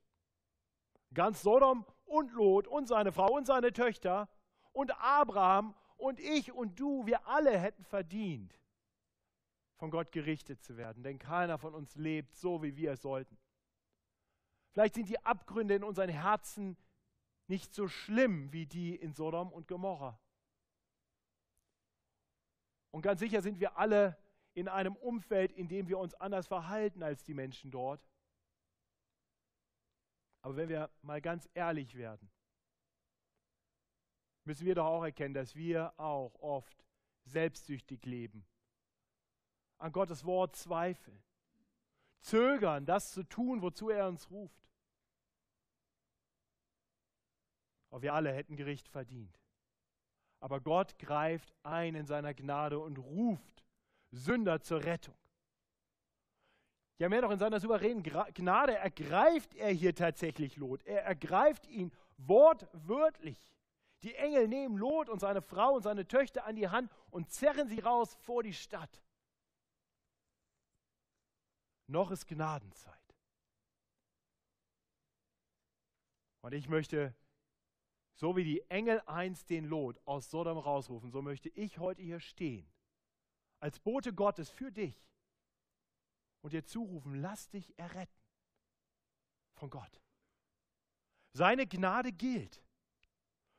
ganz 1.15 1.43
Sodom 1.43 1.87
und 2.05 2.33
Lot 2.33 2.67
und 2.67 2.89
seine 2.89 3.13
Frau 3.13 3.33
und 3.33 3.47
seine 3.47 3.73
Töchter 3.73 4.29
und 4.73 4.91
Abraham 5.01 5.75
und 5.97 6.19
ich 6.19 6.53
und 6.53 6.79
du, 6.81 7.07
wir 7.07 7.27
alle 7.29 7.57
hätten 7.57 7.85
verdient, 7.85 8.59
von 9.77 9.91
Gott 9.91 10.13
gerichtet 10.13 10.63
zu 10.63 10.77
werden, 10.77 11.03
denn 11.03 11.19
keiner 11.19 11.59
von 11.59 11.75
uns 11.75 11.95
lebt 11.97 12.35
so, 12.37 12.63
wie 12.63 12.77
wir 12.77 12.93
es 12.93 13.03
sollten. 13.03 13.39
Vielleicht 14.73 14.95
sind 14.95 15.09
die 15.09 15.25
Abgründe 15.25 15.75
in 15.75 15.85
unseren 15.85 16.11
Herzen 16.11 16.77
nicht 17.47 17.75
so 17.75 17.89
schlimm 17.89 18.53
wie 18.53 18.67
die 18.67 18.95
in 18.97 19.15
Sodom 19.15 19.53
und 19.53 19.69
Gomorra. 19.69 20.19
Und 22.91 23.03
ganz 23.03 23.21
sicher 23.21 23.43
sind 23.43 23.61
wir 23.61 23.77
alle 23.77 24.17
in 24.55 24.69
einem 24.69 24.97
Umfeld, 24.97 25.53
in 25.53 25.69
dem 25.69 25.89
wir 25.89 25.99
uns 25.99 26.15
anders 26.15 26.47
verhalten 26.47 27.03
als 27.03 27.23
die 27.25 27.35
Menschen 27.35 27.71
dort. 27.71 28.09
Aber 30.41 30.57
wenn 30.57 30.69
wir 30.69 30.91
mal 31.03 31.21
ganz 31.21 31.49
ehrlich 31.55 31.97
werden, 31.97 32.31
müssen 34.45 34.65
wir 34.65 34.75
doch 34.75 34.87
auch 34.87 35.05
erkennen, 35.05 35.35
dass 35.35 35.55
wir 35.55 35.93
auch 35.99 36.35
oft 36.41 36.85
selbstsüchtig 37.25 38.07
leben, 38.07 38.47
an 39.79 39.93
Gottes 39.93 40.25
Wort 40.25 40.57
zweifeln, 40.57 41.23
zögern, 42.21 42.87
das 42.87 43.13
zu 43.13 43.23
tun, 43.23 43.63
wozu 43.63 43.91
er 43.91 44.09
uns 44.09 44.31
ruft. 44.31 44.67
Aber 47.91 48.03
wir 48.03 48.15
alle 48.15 48.33
hätten 48.33 48.57
Gericht 48.57 48.89
verdient. 48.89 49.41
Aber 50.41 50.61
Gott 50.61 50.99
greift 50.99 51.55
ein 51.63 51.95
in 51.95 52.07
seiner 52.07 52.35
Gnade 52.35 52.79
und 52.79 52.99
ruft 52.99 53.65
Sünder 54.11 54.61
zur 54.61 54.85
Rettung. 54.85 55.17
Ja, 56.99 57.09
mehr 57.09 57.21
noch 57.21 57.31
in 57.31 57.39
seiner 57.39 57.61
souveränen 57.61 58.03
Gnade 58.03 58.75
ergreift 58.75 59.55
er 59.55 59.71
hier 59.71 59.95
tatsächlich 59.95 60.57
Lot. 60.57 60.83
Er 60.85 61.05
ergreift 61.05 61.67
ihn 61.67 61.93
wortwörtlich. 62.17 63.39
Die 64.03 64.15
Engel 64.15 64.49
nehmen 64.49 64.79
Lot 64.79 65.09
und 65.09 65.21
seine 65.21 65.43
Frau 65.43 65.75
und 65.75 65.83
seine 65.83 66.07
Töchter 66.07 66.47
an 66.47 66.57
die 66.57 66.69
Hand 66.69 66.91
und 67.11 67.31
zerren 67.31 67.69
sie 67.69 67.81
raus 67.81 68.15
vor 68.21 68.43
die 68.43 68.55
Stadt. 68.55 69.03
Noch 71.87 72.11
ist 72.11 72.27
Gnadenzeit. 72.27 72.95
Und 76.41 76.53
ich 76.53 76.69
möchte 76.69 77.15
so 78.15 78.35
wie 78.35 78.45
die 78.45 78.63
Engel 78.71 79.03
einst 79.07 79.51
den 79.51 79.67
Lot 79.67 80.01
aus 80.07 80.31
Sodom 80.31 80.59
rausrufen, 80.59 81.11
so 81.11 81.21
möchte 81.21 81.51
ich 81.51 81.79
heute 81.79 82.03
hier 82.03 82.21
stehen, 82.21 82.67
als 83.61 83.79
Bote 83.79 84.15
Gottes 84.15 84.49
für 84.49 84.73
dich 84.73 85.07
und 86.41 86.53
dir 86.53 86.65
zurufen, 86.65 87.21
lass 87.21 87.49
dich 87.51 87.79
erretten 87.79 88.23
von 89.55 89.71
Gott. 89.71 90.01
Seine 91.33 91.67
Gnade 91.67 92.13
gilt. 92.13 92.63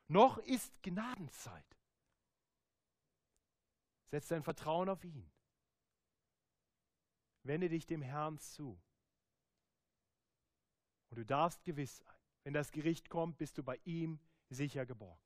Noch 0.08 0.38
ist 0.38 0.82
Gnadenzeit. 0.82 1.76
Setz 4.06 4.28
dein 4.28 4.42
Vertrauen 4.42 4.88
auf 4.88 5.04
ihn. 5.04 5.30
Wende 7.42 7.68
dich 7.68 7.86
dem 7.86 8.02
Herrn 8.02 8.38
zu. 8.38 8.80
Und 11.10 11.18
du 11.18 11.24
darfst 11.24 11.64
gewiss 11.64 11.98
sein, 11.98 12.14
wenn 12.44 12.52
das 12.52 12.70
Gericht 12.70 13.08
kommt, 13.08 13.38
bist 13.38 13.58
du 13.58 13.62
bei 13.62 13.78
ihm 13.84 14.20
sicher 14.50 14.86
geborgen. 14.86 15.22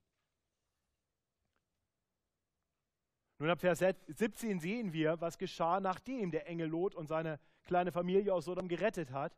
Nun 3.38 3.50
ab 3.50 3.60
Vers 3.60 3.80
17 3.80 4.60
sehen 4.60 4.92
wir, 4.92 5.20
was 5.20 5.36
geschah, 5.36 5.80
nachdem 5.80 6.30
der 6.30 6.46
Engel 6.46 6.68
Lot 6.68 6.94
und 6.94 7.08
seine 7.08 7.40
kleine 7.64 7.90
Familie 7.90 8.32
aus 8.32 8.44
Sodom 8.44 8.68
gerettet 8.68 9.10
hat. 9.10 9.36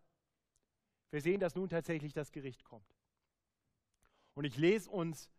Wir 1.10 1.22
sehen, 1.22 1.40
dass 1.40 1.54
nun 1.54 1.68
tatsächlich 1.68 2.12
das 2.12 2.30
Gericht 2.30 2.64
kommt. 2.64 2.94
Und 4.34 4.44
ich 4.44 4.56
lese 4.56 4.90
uns 4.90 5.30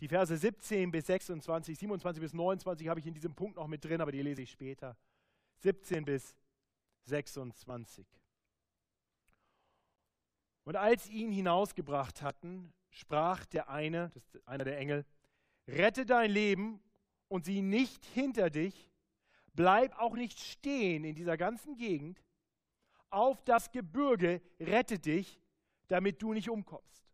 die 0.00 0.08
Verse 0.08 0.36
17 0.36 0.90
bis 0.90 1.06
26, 1.06 1.78
27 1.78 2.20
bis 2.20 2.34
29 2.34 2.88
habe 2.88 3.00
ich 3.00 3.06
in 3.06 3.14
diesem 3.14 3.34
Punkt 3.34 3.56
noch 3.56 3.66
mit 3.66 3.84
drin, 3.84 4.00
aber 4.00 4.12
die 4.12 4.22
lese 4.22 4.42
ich 4.42 4.50
später. 4.50 4.96
17 5.58 6.04
bis 6.04 6.36
26. 7.06 8.06
Und 10.64 10.76
als 10.76 11.08
ihn 11.08 11.30
hinausgebracht 11.30 12.22
hatten, 12.22 12.72
sprach 12.90 13.46
der 13.46 13.68
eine, 13.68 14.10
das 14.14 14.34
ist 14.34 14.48
einer 14.48 14.64
der 14.64 14.78
Engel, 14.78 15.06
rette 15.68 16.04
dein 16.06 16.30
Leben 16.30 16.80
und 17.28 17.44
sieh 17.44 17.62
nicht 17.62 18.04
hinter 18.06 18.50
dich, 18.50 18.90
bleib 19.54 19.96
auch 19.98 20.14
nicht 20.14 20.40
stehen 20.40 21.04
in 21.04 21.14
dieser 21.14 21.36
ganzen 21.36 21.76
Gegend, 21.76 22.22
auf 23.10 23.42
das 23.44 23.70
Gebirge 23.70 24.42
rette 24.60 24.98
dich, 24.98 25.40
damit 25.88 26.20
du 26.20 26.32
nicht 26.32 26.50
umkommst. 26.50 27.06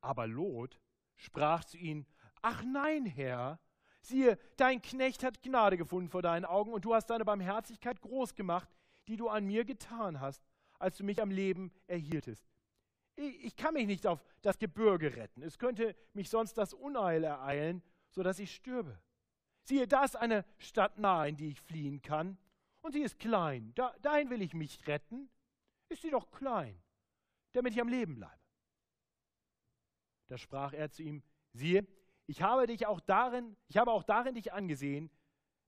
Aber 0.00 0.26
Lot 0.26 0.80
sprach 1.14 1.64
zu 1.64 1.78
ihm, 1.78 2.04
ach 2.42 2.64
nein, 2.64 3.06
Herr, 3.06 3.60
siehe, 4.02 4.38
dein 4.56 4.82
Knecht 4.82 5.24
hat 5.24 5.42
Gnade 5.42 5.76
gefunden 5.76 6.10
vor 6.10 6.22
deinen 6.22 6.44
Augen 6.44 6.72
und 6.72 6.84
du 6.84 6.94
hast 6.94 7.06
deine 7.06 7.24
Barmherzigkeit 7.24 8.00
groß 8.00 8.34
gemacht, 8.34 8.68
die 9.08 9.16
du 9.16 9.28
an 9.28 9.44
mir 9.44 9.64
getan 9.64 10.20
hast, 10.20 10.44
als 10.78 10.96
du 10.96 11.04
mich 11.04 11.20
am 11.22 11.30
Leben 11.30 11.72
erhieltest 11.86 12.52
ich 13.16 13.56
kann 13.56 13.74
mich 13.74 13.86
nicht 13.86 14.06
auf 14.06 14.22
das 14.40 14.58
Gebirge 14.58 15.16
retten. 15.16 15.42
Es 15.42 15.58
könnte 15.58 15.94
mich 16.12 16.30
sonst 16.30 16.54
das 16.54 16.72
Unheil 16.72 17.24
ereilen, 17.24 17.82
sodass 18.10 18.38
ich 18.38 18.54
stürbe. 18.54 19.00
Siehe, 19.64 19.86
da 19.86 20.04
ist 20.04 20.16
eine 20.16 20.44
Stadt 20.58 20.98
nahe, 20.98 21.28
in 21.28 21.36
die 21.36 21.48
ich 21.48 21.60
fliehen 21.60 22.02
kann, 22.02 22.38
und 22.80 22.92
sie 22.92 23.02
ist 23.02 23.18
klein. 23.18 23.72
Da, 23.74 23.94
dahin 24.00 24.30
will 24.30 24.42
ich 24.42 24.54
mich 24.54 24.86
retten. 24.88 25.30
Ist 25.88 26.02
sie 26.02 26.10
doch 26.10 26.30
klein, 26.30 26.82
damit 27.52 27.74
ich 27.74 27.80
am 27.80 27.88
Leben 27.88 28.16
bleibe. 28.16 28.40
Da 30.26 30.38
sprach 30.38 30.72
er 30.72 30.90
zu 30.90 31.02
ihm: 31.02 31.22
Siehe, 31.52 31.86
ich 32.26 32.42
habe 32.42 32.66
dich 32.66 32.86
auch 32.86 33.00
darin, 33.00 33.56
ich 33.68 33.76
habe 33.76 33.90
auch 33.90 34.02
darin 34.02 34.34
dich 34.34 34.52
angesehen, 34.52 35.10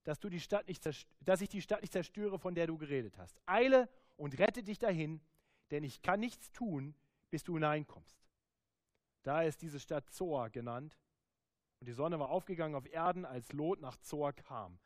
dass, 0.04 0.20
du 0.20 0.28
die 0.28 0.40
Stadt 0.40 0.68
nicht 0.68 0.84
dass 1.20 1.40
ich 1.40 1.48
die 1.48 1.62
Stadt 1.62 1.80
nicht 1.80 1.92
zerstöre, 1.92 2.38
von 2.38 2.54
der 2.54 2.66
du 2.66 2.78
geredet 2.78 3.18
hast. 3.18 3.40
Eile 3.46 3.88
und 4.16 4.38
rette 4.38 4.62
dich 4.62 4.78
dahin, 4.78 5.20
denn 5.70 5.82
ich 5.82 6.02
kann 6.02 6.20
nichts 6.20 6.52
tun, 6.52 6.94
bis 7.30 7.42
du 7.42 7.54
hineinkommst. 7.54 8.16
Da 9.22 9.42
ist 9.42 9.62
diese 9.62 9.80
Stadt 9.80 10.10
Zoar 10.10 10.50
genannt. 10.50 10.98
Und 11.80 11.88
die 11.88 11.92
Sonne 11.92 12.18
war 12.18 12.28
aufgegangen 12.28 12.76
auf 12.76 12.86
Erden, 12.90 13.24
als 13.24 13.52
Lot 13.52 13.80
nach 13.80 13.96
Zoar 13.96 14.32
kam. 14.32 14.78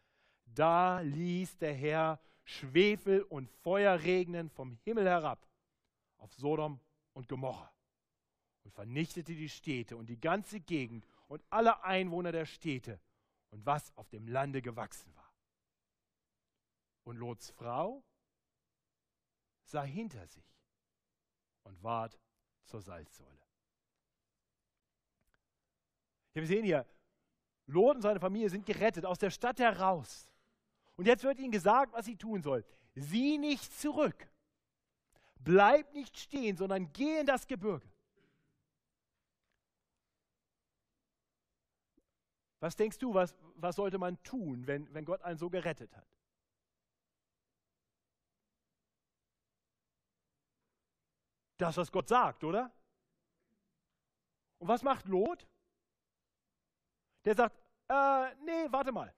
Da 0.46 1.00
ließ 1.00 1.58
der 1.58 1.74
Herr 1.74 2.20
Schwefel 2.44 3.22
und 3.22 3.50
Feuer 3.50 4.00
regnen 4.00 4.48
vom 4.48 4.78
Himmel 4.84 5.06
herab 5.06 5.46
auf 6.16 6.32
Sodom 6.34 6.80
und 7.12 7.28
Gomorra 7.28 7.70
und 8.64 8.72
vernichtete 8.72 9.34
die 9.34 9.48
Städte 9.48 9.96
und 9.96 10.08
die 10.08 10.20
ganze 10.20 10.60
Gegend 10.60 11.06
und 11.28 11.42
alle 11.50 11.84
Einwohner 11.84 12.32
der 12.32 12.46
Städte 12.46 13.00
und 13.50 13.64
was 13.64 13.96
auf 13.96 14.08
dem 14.08 14.26
Lande 14.26 14.60
gewachsen 14.60 15.14
war. 15.14 15.32
Und 17.04 17.16
Lots 17.16 17.50
Frau 17.50 18.02
sah 19.64 19.82
hinter 19.82 20.26
sich 20.26 20.62
und 21.62 21.82
ward 21.82 22.18
zur 22.64 22.80
Salzsäule. 22.80 23.46
Wir 26.32 26.46
sehen 26.46 26.64
hier, 26.64 26.86
Lot 27.66 27.96
und 27.96 28.02
seine 28.02 28.20
Familie 28.20 28.48
sind 28.48 28.64
gerettet 28.64 29.04
aus 29.04 29.18
der 29.18 29.30
Stadt 29.30 29.58
heraus. 29.58 30.30
Und 30.96 31.06
jetzt 31.06 31.24
wird 31.24 31.38
ihnen 31.38 31.52
gesagt, 31.52 31.92
was 31.92 32.06
sie 32.06 32.16
tun 32.16 32.42
soll. 32.42 32.64
Sieh 32.94 33.38
nicht 33.38 33.78
zurück. 33.78 34.28
Bleib 35.38 35.92
nicht 35.92 36.18
stehen, 36.18 36.56
sondern 36.56 36.92
geh 36.92 37.20
in 37.20 37.26
das 37.26 37.46
Gebirge. 37.46 37.88
Was 42.60 42.76
denkst 42.76 42.98
du, 42.98 43.14
was, 43.14 43.36
was 43.56 43.76
sollte 43.76 43.98
man 43.98 44.20
tun, 44.22 44.66
wenn, 44.66 44.92
wenn 44.92 45.04
Gott 45.04 45.22
einen 45.22 45.38
so 45.38 45.48
gerettet 45.48 45.94
hat? 45.96 46.06
Das, 51.56 51.76
was 51.76 51.90
Gott 51.90 52.08
sagt, 52.08 52.44
oder? 52.44 52.72
Und 54.58 54.68
was 54.68 54.82
macht 54.82 55.06
Lot? 55.06 55.46
Der 57.24 57.34
sagt, 57.34 57.56
äh, 57.88 58.34
nee, 58.44 58.66
warte 58.70 58.92
mal. 58.92 59.14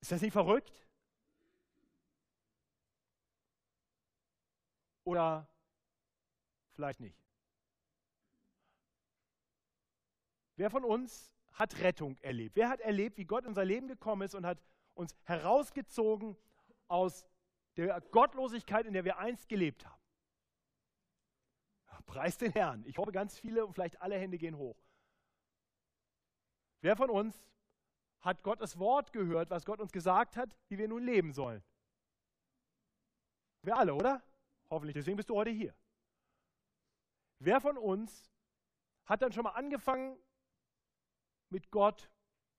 Ist 0.00 0.12
das 0.12 0.22
nicht 0.22 0.32
verrückt? 0.32 0.86
Oder 5.04 5.48
vielleicht 6.72 7.00
nicht? 7.00 7.29
Wer 10.60 10.68
von 10.68 10.84
uns 10.84 11.32
hat 11.54 11.80
Rettung 11.80 12.18
erlebt? 12.20 12.54
Wer 12.54 12.68
hat 12.68 12.80
erlebt, 12.80 13.16
wie 13.16 13.24
Gott 13.24 13.44
in 13.44 13.48
unser 13.48 13.64
Leben 13.64 13.88
gekommen 13.88 14.20
ist 14.20 14.34
und 14.34 14.44
hat 14.44 14.62
uns 14.92 15.16
herausgezogen 15.22 16.36
aus 16.86 17.26
der 17.78 17.98
Gottlosigkeit, 18.02 18.84
in 18.84 18.92
der 18.92 19.06
wir 19.06 19.16
einst 19.16 19.48
gelebt 19.48 19.86
haben? 19.86 20.02
Preis 22.04 22.36
den 22.36 22.52
Herrn. 22.52 22.84
Ich 22.84 22.98
hoffe, 22.98 23.10
ganz 23.10 23.38
viele 23.38 23.64
und 23.64 23.72
vielleicht 23.72 24.02
alle 24.02 24.18
Hände 24.18 24.36
gehen 24.36 24.54
hoch. 24.54 24.76
Wer 26.82 26.94
von 26.94 27.08
uns 27.08 27.42
hat 28.20 28.42
Gottes 28.42 28.78
Wort 28.78 29.14
gehört, 29.14 29.48
was 29.48 29.64
Gott 29.64 29.80
uns 29.80 29.92
gesagt 29.92 30.36
hat, 30.36 30.54
wie 30.68 30.76
wir 30.76 30.88
nun 30.88 31.02
leben 31.02 31.32
sollen? 31.32 31.64
Wir 33.62 33.78
alle, 33.78 33.94
oder? 33.94 34.22
Hoffentlich, 34.68 34.92
deswegen 34.92 35.16
bist 35.16 35.30
du 35.30 35.36
heute 35.36 35.52
hier. 35.52 35.74
Wer 37.38 37.62
von 37.62 37.78
uns 37.78 38.30
hat 39.06 39.22
dann 39.22 39.32
schon 39.32 39.44
mal 39.44 39.52
angefangen, 39.52 40.18
mit 41.50 41.70
Gott 41.70 42.10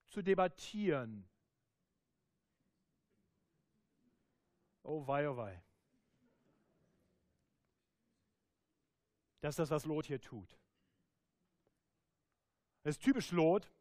zu 0.08 0.22
debattieren? 0.22 1.28
Oh 4.84 5.06
wei, 5.08 5.30
oh 5.30 5.38
wei. 5.38 5.62
Das 9.42 9.54
ist 9.54 9.60
das, 9.60 9.72
was 9.72 9.86
Lot 9.86 10.06
hier 10.06 10.22
tut. 10.22 10.58
Das 12.84 12.96
ist 12.96 13.04
typisch 13.04 13.32
Lot. 13.32 13.72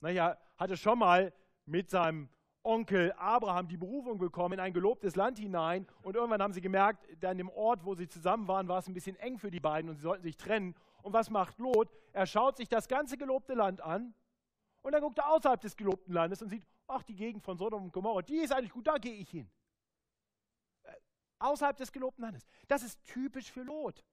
Naja, 0.00 0.38
hatte 0.56 0.76
schon 0.76 0.98
mal 0.98 1.32
mit 1.64 1.90
seinem 1.90 2.28
Onkel 2.64 3.12
Abraham 3.12 3.68
die 3.68 3.76
Berufung 3.76 4.18
bekommen 4.18 4.54
in 4.54 4.60
ein 4.60 4.72
gelobtes 4.72 5.16
Land 5.16 5.38
hinein. 5.38 5.86
Und 6.02 6.16
irgendwann 6.16 6.42
haben 6.42 6.52
sie 6.52 6.60
gemerkt, 6.60 7.24
an 7.24 7.38
dem 7.38 7.50
Ort, 7.50 7.84
wo 7.84 7.94
sie 7.94 8.08
zusammen 8.08 8.46
waren, 8.48 8.68
war 8.68 8.78
es 8.78 8.86
ein 8.86 8.94
bisschen 8.94 9.16
eng 9.16 9.38
für 9.38 9.50
die 9.50 9.60
beiden 9.60 9.90
und 9.90 9.96
sie 9.96 10.02
sollten 10.02 10.22
sich 10.22 10.36
trennen. 10.36 10.74
Und 11.02 11.12
was 11.12 11.30
macht 11.30 11.58
Lot? 11.58 11.90
Er 12.12 12.26
schaut 12.26 12.56
sich 12.56 12.68
das 12.68 12.88
ganze 12.88 13.16
gelobte 13.16 13.54
Land 13.54 13.80
an 13.80 14.14
und 14.82 14.92
dann 14.92 15.00
guckt 15.00 15.18
er 15.18 15.30
außerhalb 15.30 15.60
des 15.60 15.76
gelobten 15.76 16.12
Landes 16.12 16.42
und 16.42 16.48
sieht, 16.48 16.66
ach, 16.86 17.02
die 17.02 17.14
Gegend 17.14 17.42
von 17.42 17.56
Sodom 17.56 17.84
und 17.84 17.92
Gomorra, 17.92 18.22
die 18.22 18.38
ist 18.38 18.52
eigentlich 18.52 18.72
gut, 18.72 18.86
da 18.86 18.98
gehe 18.98 19.14
ich 19.14 19.30
hin. 19.30 19.50
Äh, 20.82 20.92
außerhalb 21.38 21.76
des 21.76 21.90
gelobten 21.92 22.24
Landes. 22.24 22.46
Das 22.68 22.82
ist 22.82 23.02
typisch 23.04 23.50
für 23.50 23.62
Lot. 23.62 24.04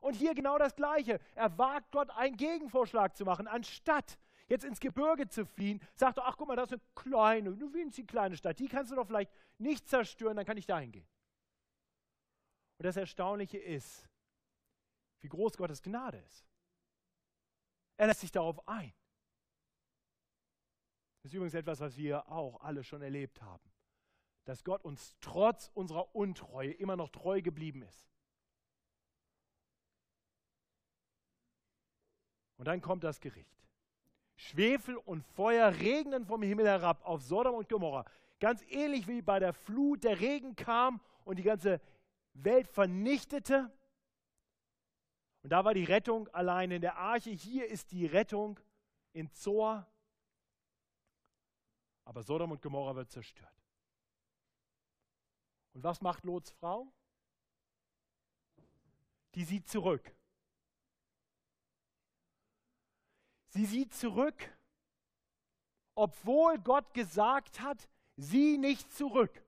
Und 0.00 0.14
hier 0.14 0.34
genau 0.34 0.58
das 0.58 0.76
Gleiche. 0.76 1.18
Er 1.34 1.58
wagt 1.58 1.90
Gott 1.90 2.10
einen 2.10 2.36
Gegenvorschlag 2.36 3.16
zu 3.16 3.24
machen, 3.24 3.48
anstatt 3.48 4.18
jetzt 4.46 4.64
ins 4.64 4.80
Gebirge 4.80 5.28
zu 5.28 5.44
fliehen, 5.44 5.80
sagt 5.94 6.18
er, 6.18 6.26
ach 6.26 6.36
guck 6.36 6.48
mal, 6.48 6.56
das 6.56 6.72
ist 6.72 6.72
eine 6.72 6.82
kleine, 6.94 7.50
eine 7.50 7.72
winzig 7.74 8.08
kleine 8.08 8.36
Stadt, 8.36 8.58
die 8.58 8.68
kannst 8.68 8.90
du 8.90 8.96
doch 8.96 9.06
vielleicht 9.06 9.30
nicht 9.58 9.88
zerstören, 9.88 10.36
dann 10.36 10.46
kann 10.46 10.56
ich 10.56 10.66
dahin 10.66 10.92
gehen. 10.92 11.06
Und 12.78 12.84
das 12.86 12.96
Erstaunliche 12.96 13.58
ist, 13.58 14.08
wie 15.20 15.28
groß 15.28 15.56
Gottes 15.56 15.82
Gnade 15.82 16.18
ist. 16.18 16.46
Er 17.96 18.06
lässt 18.06 18.20
sich 18.20 18.30
darauf 18.30 18.66
ein. 18.68 18.94
Ist 21.28 21.34
übrigens 21.34 21.52
etwas, 21.52 21.80
was 21.80 21.98
wir 21.98 22.26
auch 22.30 22.62
alle 22.62 22.82
schon 22.82 23.02
erlebt 23.02 23.42
haben. 23.42 23.70
Dass 24.46 24.64
Gott 24.64 24.82
uns 24.82 25.14
trotz 25.20 25.70
unserer 25.74 26.14
Untreue 26.14 26.70
immer 26.70 26.96
noch 26.96 27.10
treu 27.10 27.42
geblieben 27.42 27.82
ist. 27.82 28.08
Und 32.56 32.64
dann 32.66 32.80
kommt 32.80 33.04
das 33.04 33.20
Gericht. 33.20 33.68
Schwefel 34.36 34.96
und 34.96 35.22
Feuer 35.22 35.70
regnen 35.70 36.24
vom 36.24 36.40
Himmel 36.40 36.66
herab 36.66 37.04
auf 37.04 37.20
Sodom 37.20 37.56
und 37.56 37.68
Gomorra. 37.68 38.06
Ganz 38.40 38.64
ähnlich 38.70 39.06
wie 39.06 39.20
bei 39.20 39.38
der 39.38 39.52
Flut 39.52 40.04
der 40.04 40.20
Regen 40.20 40.56
kam 40.56 40.98
und 41.26 41.38
die 41.38 41.42
ganze 41.42 41.78
Welt 42.32 42.68
vernichtete. 42.68 43.70
Und 45.42 45.50
da 45.50 45.62
war 45.62 45.74
die 45.74 45.84
Rettung 45.84 46.26
allein 46.28 46.70
in 46.70 46.80
der 46.80 46.96
Arche. 46.96 47.32
Hier 47.32 47.66
ist 47.68 47.92
die 47.92 48.06
Rettung 48.06 48.58
in 49.12 49.30
Zoar. 49.30 49.92
Aber 52.08 52.22
Sodom 52.22 52.52
und 52.52 52.62
Gomorra 52.62 52.96
wird 52.96 53.10
zerstört. 53.10 53.52
Und 55.74 55.84
was 55.84 56.00
macht 56.00 56.24
Lots 56.24 56.50
Frau? 56.52 56.90
Die 59.34 59.44
sieht 59.44 59.68
zurück. 59.68 60.16
Sie 63.48 63.66
sieht 63.66 63.92
zurück, 63.92 64.56
obwohl 65.94 66.58
Gott 66.60 66.94
gesagt 66.94 67.60
hat, 67.60 67.86
sieh 68.16 68.56
nicht 68.56 68.90
zurück. 68.90 69.44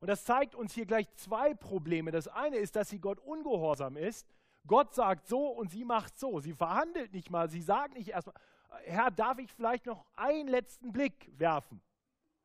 Und 0.00 0.08
das 0.08 0.24
zeigt 0.24 0.54
uns 0.54 0.72
hier 0.72 0.86
gleich 0.86 1.12
zwei 1.16 1.52
Probleme. 1.52 2.12
Das 2.12 2.28
eine 2.28 2.56
ist, 2.56 2.76
dass 2.76 2.88
sie 2.88 2.98
Gott 2.98 3.20
ungehorsam 3.20 3.98
ist. 3.98 4.26
Gott 4.66 4.94
sagt 4.94 5.26
so 5.26 5.48
und 5.48 5.70
sie 5.70 5.84
macht 5.84 6.18
so. 6.18 6.40
Sie 6.40 6.54
verhandelt 6.54 7.12
nicht 7.12 7.28
mal. 7.28 7.50
Sie 7.50 7.60
sagt 7.60 7.92
nicht 7.92 8.08
erstmal, 8.08 8.40
Herr, 8.84 9.10
darf 9.10 9.38
ich 9.38 9.52
vielleicht 9.52 9.86
noch 9.86 10.04
einen 10.16 10.48
letzten 10.48 10.92
Blick 10.92 11.30
werfen? 11.38 11.80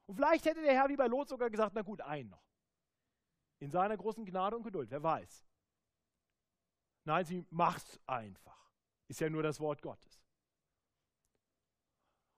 Und 0.05 0.15
vielleicht 0.15 0.45
hätte 0.45 0.61
der 0.61 0.73
Herr 0.73 0.89
wie 0.89 0.95
bei 0.95 1.07
Lot 1.07 1.29
sogar 1.29 1.49
gesagt, 1.49 1.73
na 1.75 1.81
gut, 1.81 2.01
einen 2.01 2.29
noch. 2.29 2.43
In 3.59 3.69
seiner 3.69 3.97
großen 3.97 4.25
Gnade 4.25 4.55
und 4.55 4.63
Geduld, 4.63 4.89
wer 4.89 5.03
weiß. 5.03 5.45
Nein, 7.03 7.25
sie 7.25 7.45
macht 7.49 7.87
es 7.87 7.99
einfach. 8.07 8.71
Ist 9.07 9.19
ja 9.19 9.29
nur 9.29 9.43
das 9.43 9.59
Wort 9.59 9.81
Gottes. 9.81 10.21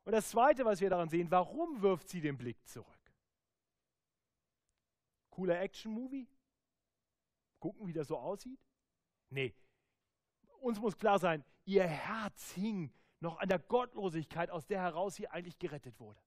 Und 0.03 0.13
das 0.13 0.29
Zweite, 0.29 0.65
was 0.65 0.81
wir 0.81 0.89
daran 0.89 1.09
sehen, 1.09 1.29
warum 1.29 1.81
wirft 1.81 2.09
sie 2.09 2.21
den 2.21 2.37
Blick 2.37 2.65
zurück? 2.67 2.87
Cooler 5.29 5.59
Action-Movie? 5.61 6.27
Gucken, 7.59 7.87
wie 7.87 7.93
das 7.93 8.07
so 8.07 8.17
aussieht? 8.17 8.59
Nee. 9.29 9.55
Uns 10.59 10.79
muss 10.79 10.97
klar 10.97 11.19
sein, 11.19 11.43
ihr 11.65 11.87
Herz 11.87 12.51
hing 12.51 12.91
noch 13.21 13.37
an 13.37 13.47
der 13.47 13.59
Gottlosigkeit, 13.59 14.49
aus 14.49 14.65
der 14.65 14.81
heraus 14.81 15.15
sie 15.15 15.27
eigentlich 15.27 15.57
gerettet 15.59 15.99
wurde. 15.99 16.21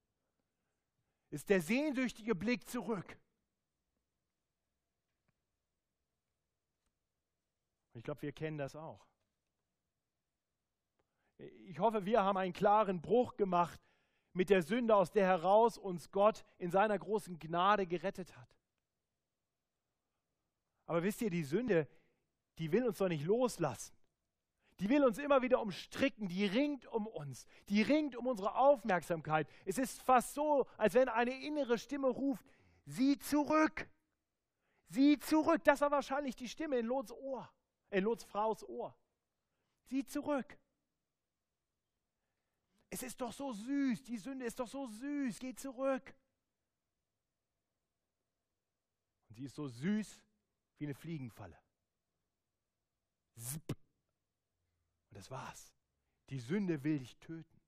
Ist 1.30 1.50
der 1.50 1.61
sehnsüchtige 1.61 2.35
Blick 2.35 2.68
zurück. 2.68 3.18
Ich 7.94 8.02
glaube, 8.02 8.22
wir 8.22 8.33
kennen 8.33 8.59
das 8.59 8.76
auch. 8.76 9.07
Ich 11.38 11.78
hoffe, 11.78 12.04
wir 12.04 12.22
haben 12.22 12.37
einen 12.37 12.52
klaren 12.52 13.00
Bruch 13.00 13.37
gemacht 13.37 13.80
mit 14.33 14.50
der 14.50 14.62
Sünde, 14.62 14.94
aus 14.94 15.11
der 15.11 15.26
heraus 15.26 15.78
uns 15.78 16.11
Gott 16.11 16.44
in 16.59 16.70
seiner 16.70 16.98
großen 16.98 17.38
Gnade 17.38 17.87
gerettet 17.87 18.37
hat. 18.37 18.57
Aber 20.87 21.02
wisst 21.02 21.22
ihr, 21.22 21.30
die 21.30 21.44
Sünde, 21.44 21.88
die 22.59 22.70
will 22.70 22.87
uns 22.87 22.98
doch 22.98 23.09
nicht 23.09 23.24
loslassen. 23.24 23.96
Die 24.80 24.88
will 24.88 25.04
uns 25.04 25.18
immer 25.18 25.42
wieder 25.42 25.60
umstricken, 25.60 26.28
die 26.28 26.46
ringt 26.46 26.87
um 26.87 27.06
uns, 27.06 27.46
die 27.68 27.82
ringt 27.82 28.16
um 28.16 28.26
unsere 28.26 28.56
Aufmerksamkeit. 28.56 29.48
Es 29.64 29.78
ist 29.78 30.02
fast 30.02 30.34
so, 30.34 30.66
als 30.76 30.94
wenn 30.94 31.08
eine 31.08 31.44
innere 31.44 31.78
Stimme 31.78 32.08
ruft, 32.08 32.44
sieh 32.84 33.18
zurück, 33.18 33.88
sieh 34.88 35.18
zurück. 35.20 35.62
Das 35.62 35.80
war 35.80 35.92
wahrscheinlich 35.92 36.34
die 36.34 36.48
Stimme 36.48 36.78
in 36.78 36.87
Lots 36.87 37.12
Ohr, 37.12 37.48
in 37.90 38.02
Lots 38.02 38.24
Fraus 38.24 38.64
Ohr. 38.64 38.96
Sieh 39.84 40.04
zurück. 40.04 40.58
Es 42.90 43.02
ist 43.02 43.20
doch 43.20 43.32
so 43.32 43.52
süß, 43.52 44.02
die 44.02 44.18
Sünde 44.18 44.44
ist 44.44 44.58
doch 44.58 44.68
so 44.68 44.87
süß, 44.87 45.38
geh 45.38 45.54
zurück. 45.54 46.14
Und 49.28 49.37
sie 49.37 49.44
ist 49.44 49.54
so 49.54 49.68
süß 49.68 50.22
wie 50.78 50.84
eine 50.84 50.94
Fliegenfalle. 50.94 51.58
Zip. 53.37 53.84
Und 55.14 55.18
das 55.18 55.31
war's. 55.31 55.72
Die 56.31 56.40
Sünde 56.40 56.83
will 56.83 56.98
dich 56.98 57.16
töten. 57.18 57.61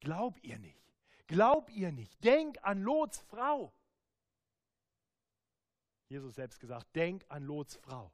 Glaub 0.00 0.38
ihr 0.44 0.58
nicht. 0.58 0.84
Glaub 1.28 1.70
ihr 1.70 1.90
nicht. 1.92 2.22
Denk 2.22 2.62
an 2.62 2.82
Lots 2.82 3.20
Frau. 3.20 3.72
Jesus 6.10 6.34
selbst 6.34 6.60
gesagt, 6.60 6.94
denk 6.94 7.24
an 7.30 7.44
Lots 7.44 7.76
Frau. 7.76 8.12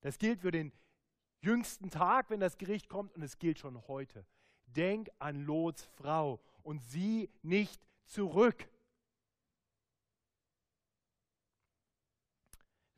Das 0.00 0.18
gilt 0.18 0.40
für 0.40 0.50
den 0.50 0.72
jüngsten 1.40 1.88
Tag, 1.88 2.30
wenn 2.30 2.40
das 2.40 2.58
Gericht 2.58 2.88
kommt, 2.88 3.14
und 3.14 3.22
es 3.22 3.38
gilt 3.38 3.60
schon 3.60 3.86
heute. 3.86 4.26
Denk 4.66 5.08
an 5.20 5.44
Lots 5.44 5.84
Frau 5.84 6.42
und 6.64 6.80
sieh 6.80 7.30
nicht 7.42 7.80
zurück. 8.06 8.68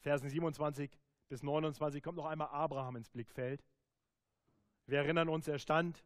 Versen 0.00 0.30
27 0.30 1.01
bis 1.32 1.42
29 1.42 2.02
kommt 2.02 2.18
noch 2.18 2.26
einmal 2.26 2.48
Abraham 2.48 2.96
ins 2.96 3.08
Blickfeld. 3.08 3.64
Wir 4.84 4.98
erinnern 4.98 5.30
uns, 5.30 5.48
er 5.48 5.58
stand 5.58 6.04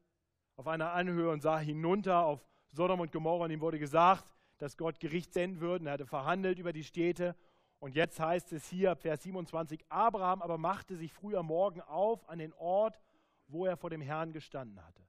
auf 0.54 0.68
einer 0.68 0.92
Anhöhe 0.92 1.30
und 1.30 1.42
sah 1.42 1.58
hinunter 1.58 2.24
auf 2.24 2.46
Sodom 2.68 3.00
und 3.00 3.10
Gomorra 3.10 3.46
und 3.46 3.50
ihm 3.50 3.60
wurde 3.60 3.80
gesagt, 3.80 4.24
dass 4.58 4.76
Gott 4.76 5.00
Gericht 5.00 5.32
senden 5.32 5.60
würde. 5.60 5.84
Er 5.86 5.94
hatte 5.94 6.06
verhandelt 6.06 6.60
über 6.60 6.72
die 6.72 6.84
Städte. 6.84 7.34
Und 7.80 7.96
jetzt 7.96 8.20
heißt 8.20 8.52
es 8.52 8.68
hier, 8.68 8.94
Vers 8.94 9.24
27, 9.24 9.84
Abraham 9.88 10.42
aber 10.42 10.58
machte 10.58 10.96
sich 10.96 11.12
früher 11.12 11.42
Morgen 11.42 11.80
auf 11.80 12.28
an 12.28 12.38
den 12.38 12.52
Ort, 12.52 13.00
wo 13.48 13.66
er 13.66 13.76
vor 13.76 13.90
dem 13.90 14.02
Herrn 14.02 14.32
gestanden 14.32 14.80
hatte. 14.86 15.02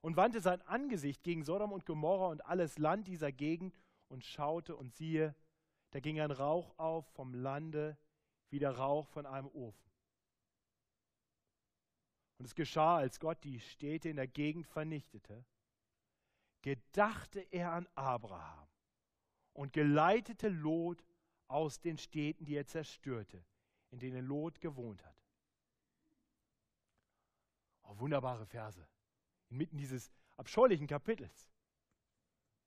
Und 0.00 0.16
wandte 0.16 0.40
sein 0.40 0.60
Angesicht 0.62 1.22
gegen 1.22 1.44
Sodom 1.44 1.70
und 1.70 1.86
Gomorra 1.86 2.26
und 2.26 2.44
alles 2.44 2.78
Land 2.78 3.06
dieser 3.06 3.30
Gegend 3.30 3.78
und 4.08 4.24
schaute 4.24 4.74
und 4.74 4.92
siehe, 4.92 5.36
da 5.92 6.00
ging 6.00 6.18
ein 6.18 6.32
Rauch 6.32 6.76
auf 6.80 7.06
vom 7.12 7.32
Lande 7.32 7.96
wie 8.52 8.58
der 8.58 8.76
Rauch 8.76 9.08
von 9.08 9.24
einem 9.24 9.48
Ofen. 9.48 9.90
Und 12.36 12.44
es 12.44 12.54
geschah, 12.54 12.98
als 12.98 13.18
Gott 13.18 13.42
die 13.44 13.60
Städte 13.60 14.10
in 14.10 14.16
der 14.16 14.28
Gegend 14.28 14.66
vernichtete, 14.66 15.44
gedachte 16.60 17.40
er 17.50 17.72
an 17.72 17.88
Abraham 17.94 18.68
und 19.54 19.72
geleitete 19.72 20.48
Lot 20.48 21.02
aus 21.48 21.80
den 21.80 21.96
Städten, 21.96 22.44
die 22.44 22.54
er 22.54 22.66
zerstörte, 22.66 23.42
in 23.90 23.98
denen 23.98 24.26
Lot 24.26 24.60
gewohnt 24.60 25.02
hat. 25.02 25.16
Oh, 27.84 27.98
wunderbare 28.00 28.44
Verse, 28.44 28.86
inmitten 29.48 29.78
dieses 29.78 30.12
abscheulichen 30.36 30.86
Kapitels. 30.86 31.50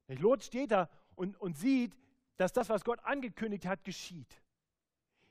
Lot 0.08 0.44
steht 0.44 0.72
da 0.72 0.90
und, 1.14 1.38
und 1.38 1.58
sieht, 1.58 1.96
dass 2.38 2.54
das, 2.54 2.70
was 2.70 2.84
Gott 2.84 3.00
angekündigt 3.02 3.68
hat, 3.68 3.84
geschieht. 3.84 4.42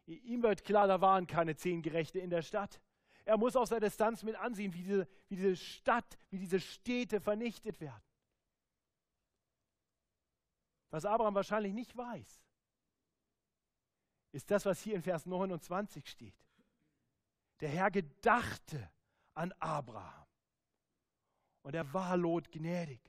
Ihm 0.07 0.43
wird 0.43 0.65
klar, 0.65 0.87
da 0.87 1.01
waren 1.01 1.27
keine 1.27 1.57
zehn 1.57 1.83
Gerechte 1.83 2.19
in 2.19 2.31
der 2.31 2.43
Stadt. 2.43 2.81
Er 3.25 3.39
muss 3.39 3.57
aus 3.57 3.71
der 3.71 3.81
Distanz 3.81 4.23
mit 4.23 4.37
ansehen, 4.37 4.75
wie 4.75 4.83
diese, 4.83 5.09
wie 5.29 5.37
diese 5.37 5.57
Stadt, 5.57 6.19
wie 6.31 6.39
diese 6.39 6.61
Städte 6.61 7.21
vernichtet 7.21 7.81
werden. 7.81 8.03
Was 10.91 11.05
Abraham 11.05 11.35
wahrscheinlich 11.35 11.73
nicht 11.73 11.97
weiß, 11.97 12.45
ist 14.33 14.51
das, 14.51 14.67
was 14.67 14.81
hier 14.81 14.95
in 14.95 15.03
Vers 15.03 15.27
29 15.27 16.09
steht. 16.09 16.35
Der 17.61 17.69
Herr 17.69 17.91
gedachte 17.91 18.91
an 19.33 19.53
Abraham 19.59 20.27
und 21.63 21.75
er 21.75 21.93
war 21.95 22.17
Lot 22.17 22.51
gnädig. 22.53 23.01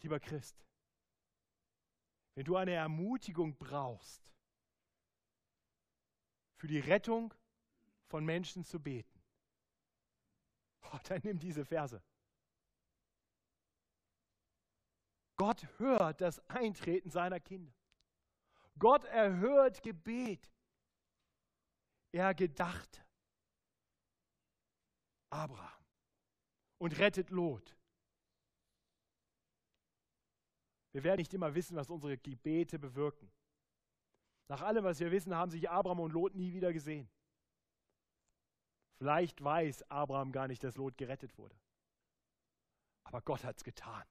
Lieber 0.00 0.20
Christ, 0.20 0.64
wenn 2.36 2.44
du 2.44 2.56
eine 2.56 2.72
Ermutigung 2.72 3.56
brauchst, 3.56 4.30
für 6.58 6.68
die 6.68 6.78
Rettung 6.78 7.34
von 8.08 8.24
Menschen 8.24 8.62
zu 8.62 8.78
beten, 8.78 9.20
oh, 10.92 10.98
dann 11.04 11.20
nimm 11.24 11.38
diese 11.38 11.64
Verse. 11.64 12.00
Gott 15.36 15.66
hört 15.78 16.20
das 16.20 16.38
Eintreten 16.48 17.10
seiner 17.10 17.40
Kinder. 17.40 17.74
Gott 18.78 19.04
erhört 19.04 19.82
Gebet. 19.82 20.50
Er 22.12 22.34
gedachte 22.34 23.04
Abraham 25.30 25.84
und 26.78 26.98
rettet 26.98 27.30
Lot. 27.30 27.76
Wir 30.96 31.04
werden 31.04 31.18
nicht 31.18 31.34
immer 31.34 31.54
wissen, 31.54 31.76
was 31.76 31.90
unsere 31.90 32.16
Gebete 32.16 32.78
bewirken. 32.78 33.30
Nach 34.48 34.62
allem, 34.62 34.82
was 34.82 34.98
wir 34.98 35.10
wissen, 35.10 35.34
haben 35.34 35.50
sich 35.50 35.68
Abraham 35.68 36.00
und 36.00 36.14
Lot 36.14 36.34
nie 36.34 36.54
wieder 36.54 36.72
gesehen. 36.72 37.06
Vielleicht 38.96 39.44
weiß 39.44 39.90
Abraham 39.90 40.32
gar 40.32 40.48
nicht, 40.48 40.64
dass 40.64 40.78
Lot 40.78 40.96
gerettet 40.96 41.36
wurde. 41.36 41.54
Aber 43.04 43.20
Gott 43.20 43.44
hat 43.44 43.58
es 43.58 43.62
getan. 43.62 44.06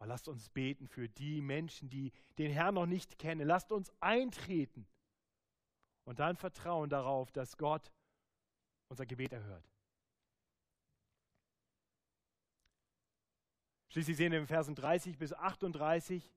Und 0.00 0.08
lasst 0.08 0.28
uns 0.28 0.50
beten 0.50 0.86
für 0.86 1.08
die 1.08 1.40
Menschen, 1.40 1.88
die 1.88 2.12
den 2.36 2.52
Herrn 2.52 2.74
noch 2.74 2.84
nicht 2.84 3.18
kennen. 3.18 3.46
Lasst 3.46 3.72
uns 3.72 3.90
eintreten 4.00 4.86
und 6.04 6.18
dann 6.18 6.36
vertrauen 6.36 6.90
darauf, 6.90 7.32
dass 7.32 7.56
Gott 7.56 7.90
unser 8.90 9.06
Gebet 9.06 9.32
erhört. 9.32 9.75
Schließlich 13.96 14.18
sehen 14.18 14.32
wir 14.32 14.40
in 14.40 14.46
Versen 14.46 14.74
30 14.74 15.16
bis 15.16 15.32
38 15.32 16.30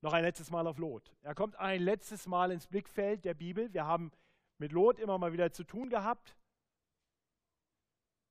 noch 0.00 0.12
ein 0.12 0.24
letztes 0.24 0.50
Mal 0.50 0.66
auf 0.66 0.76
Lot. 0.76 1.14
Er 1.22 1.36
kommt 1.36 1.54
ein 1.54 1.80
letztes 1.80 2.26
Mal 2.26 2.50
ins 2.50 2.66
Blickfeld 2.66 3.24
der 3.24 3.34
Bibel. 3.34 3.72
Wir 3.72 3.86
haben 3.86 4.10
mit 4.58 4.72
Lot 4.72 4.98
immer 4.98 5.18
mal 5.18 5.32
wieder 5.32 5.52
zu 5.52 5.62
tun 5.62 5.88
gehabt. 5.88 6.36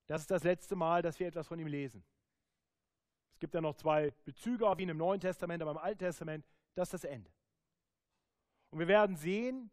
Das 0.07 0.19
ist 0.19 0.29
das 0.29 0.43
letzte 0.43 0.75
Mal, 0.75 1.03
dass 1.03 1.21
wir 1.21 1.27
etwas 1.27 1.47
von 1.47 1.57
ihm 1.57 1.67
lesen. 1.67 2.03
Es 3.31 3.39
gibt 3.39 3.53
ja 3.53 3.61
noch 3.61 3.75
zwei 3.75 4.11
Bezüge 4.25 4.67
auf 4.67 4.77
ihn 4.77 4.89
im 4.89 4.97
Neuen 4.97 5.21
Testament, 5.21 5.61
aber 5.61 5.71
im 5.71 5.77
Alten 5.77 5.99
Testament, 5.99 6.45
das 6.73 6.87
ist 6.87 6.95
das 6.95 7.03
Ende. 7.05 7.31
Und 8.71 8.79
wir 8.79 8.89
werden 8.89 9.15
sehen, 9.15 9.71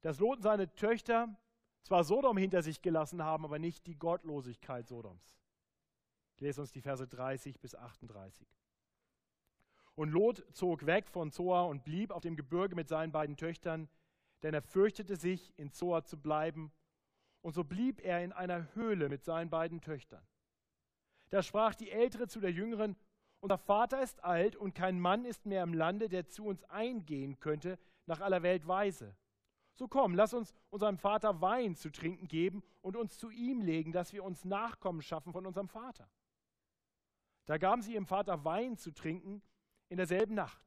dass 0.00 0.18
Lot 0.18 0.38
und 0.38 0.42
seine 0.42 0.74
Töchter 0.74 1.32
zwar 1.84 2.02
Sodom 2.02 2.36
hinter 2.36 2.64
sich 2.64 2.82
gelassen 2.82 3.22
haben, 3.22 3.44
aber 3.44 3.60
nicht 3.60 3.86
die 3.86 3.96
Gottlosigkeit 3.96 4.88
Sodoms. 4.88 5.39
Ich 6.40 6.42
lese 6.42 6.62
uns 6.62 6.72
die 6.72 6.80
Verse 6.80 7.06
30 7.06 7.60
bis 7.60 7.74
38. 7.74 8.48
Und 9.94 10.08
Lot 10.08 10.42
zog 10.52 10.86
weg 10.86 11.10
von 11.10 11.30
Zoar 11.30 11.68
und 11.68 11.84
blieb 11.84 12.10
auf 12.12 12.22
dem 12.22 12.34
Gebirge 12.34 12.74
mit 12.74 12.88
seinen 12.88 13.12
beiden 13.12 13.36
Töchtern, 13.36 13.90
denn 14.42 14.54
er 14.54 14.62
fürchtete 14.62 15.16
sich, 15.16 15.52
in 15.58 15.70
Zoar 15.70 16.06
zu 16.06 16.16
bleiben. 16.16 16.72
Und 17.42 17.52
so 17.52 17.62
blieb 17.62 18.00
er 18.00 18.24
in 18.24 18.32
einer 18.32 18.74
Höhle 18.74 19.10
mit 19.10 19.22
seinen 19.22 19.50
beiden 19.50 19.82
Töchtern. 19.82 20.26
Da 21.28 21.42
sprach 21.42 21.74
die 21.74 21.90
Ältere 21.90 22.26
zu 22.26 22.40
der 22.40 22.52
Jüngeren, 22.52 22.96
unser 23.40 23.58
Vater 23.58 24.02
ist 24.02 24.24
alt 24.24 24.56
und 24.56 24.74
kein 24.74 24.98
Mann 24.98 25.26
ist 25.26 25.44
mehr 25.44 25.62
im 25.62 25.74
Lande, 25.74 26.08
der 26.08 26.26
zu 26.26 26.46
uns 26.46 26.64
eingehen 26.70 27.38
könnte, 27.38 27.78
nach 28.06 28.20
aller 28.20 28.42
Welt 28.42 28.66
Weise. 28.66 29.14
So 29.74 29.88
komm, 29.88 30.14
lass 30.14 30.32
uns 30.32 30.54
unserem 30.70 30.96
Vater 30.96 31.42
Wein 31.42 31.76
zu 31.76 31.92
trinken 31.92 32.28
geben 32.28 32.62
und 32.80 32.96
uns 32.96 33.18
zu 33.18 33.28
ihm 33.28 33.60
legen, 33.60 33.92
dass 33.92 34.14
wir 34.14 34.24
uns 34.24 34.46
Nachkommen 34.46 35.02
schaffen 35.02 35.34
von 35.34 35.44
unserem 35.44 35.68
Vater. 35.68 36.08
Da 37.50 37.58
gaben 37.58 37.82
sie 37.82 37.94
ihrem 37.94 38.06
Vater 38.06 38.44
Wein 38.44 38.76
zu 38.76 38.92
trinken 38.92 39.42
in 39.88 39.96
derselben 39.96 40.36
Nacht. 40.36 40.64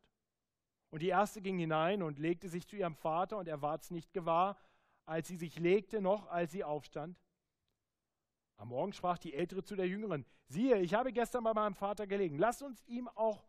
Und 0.89 1.02
die 1.02 1.08
erste 1.08 1.41
ging 1.41 1.58
hinein 1.58 2.04
und 2.04 2.19
legte 2.19 2.50
sich 2.50 2.67
zu 2.67 2.76
ihrem 2.76 2.98
Vater, 2.98 3.38
und 3.38 3.48
er 3.48 3.62
ward 3.62 3.84
es 3.84 3.89
nicht 3.89 4.12
gewahr, 4.12 4.58
als 5.06 5.30
sie 5.30 5.38
sich 5.38 5.58
legte, 5.58 6.02
noch 6.02 6.28
als 6.28 6.52
sie 6.52 6.65
aufstand. 6.65 7.17
Am 8.58 8.67
Morgen 8.67 8.91
sprach 8.91 9.17
die 9.17 9.34
Ältere 9.34 9.63
zu 9.63 9.78
der 9.78 9.88
Jüngeren, 9.88 10.26
siehe, 10.50 10.78
ich 10.82 10.93
habe 10.93 11.13
gestern 11.13 11.46
bei 11.46 11.54
meinem 11.54 11.74
Vater 11.74 12.06
gelegen, 12.06 12.38
lass 12.38 12.62
uns 12.62 12.84
ihm 12.86 13.08
auch 13.08 13.48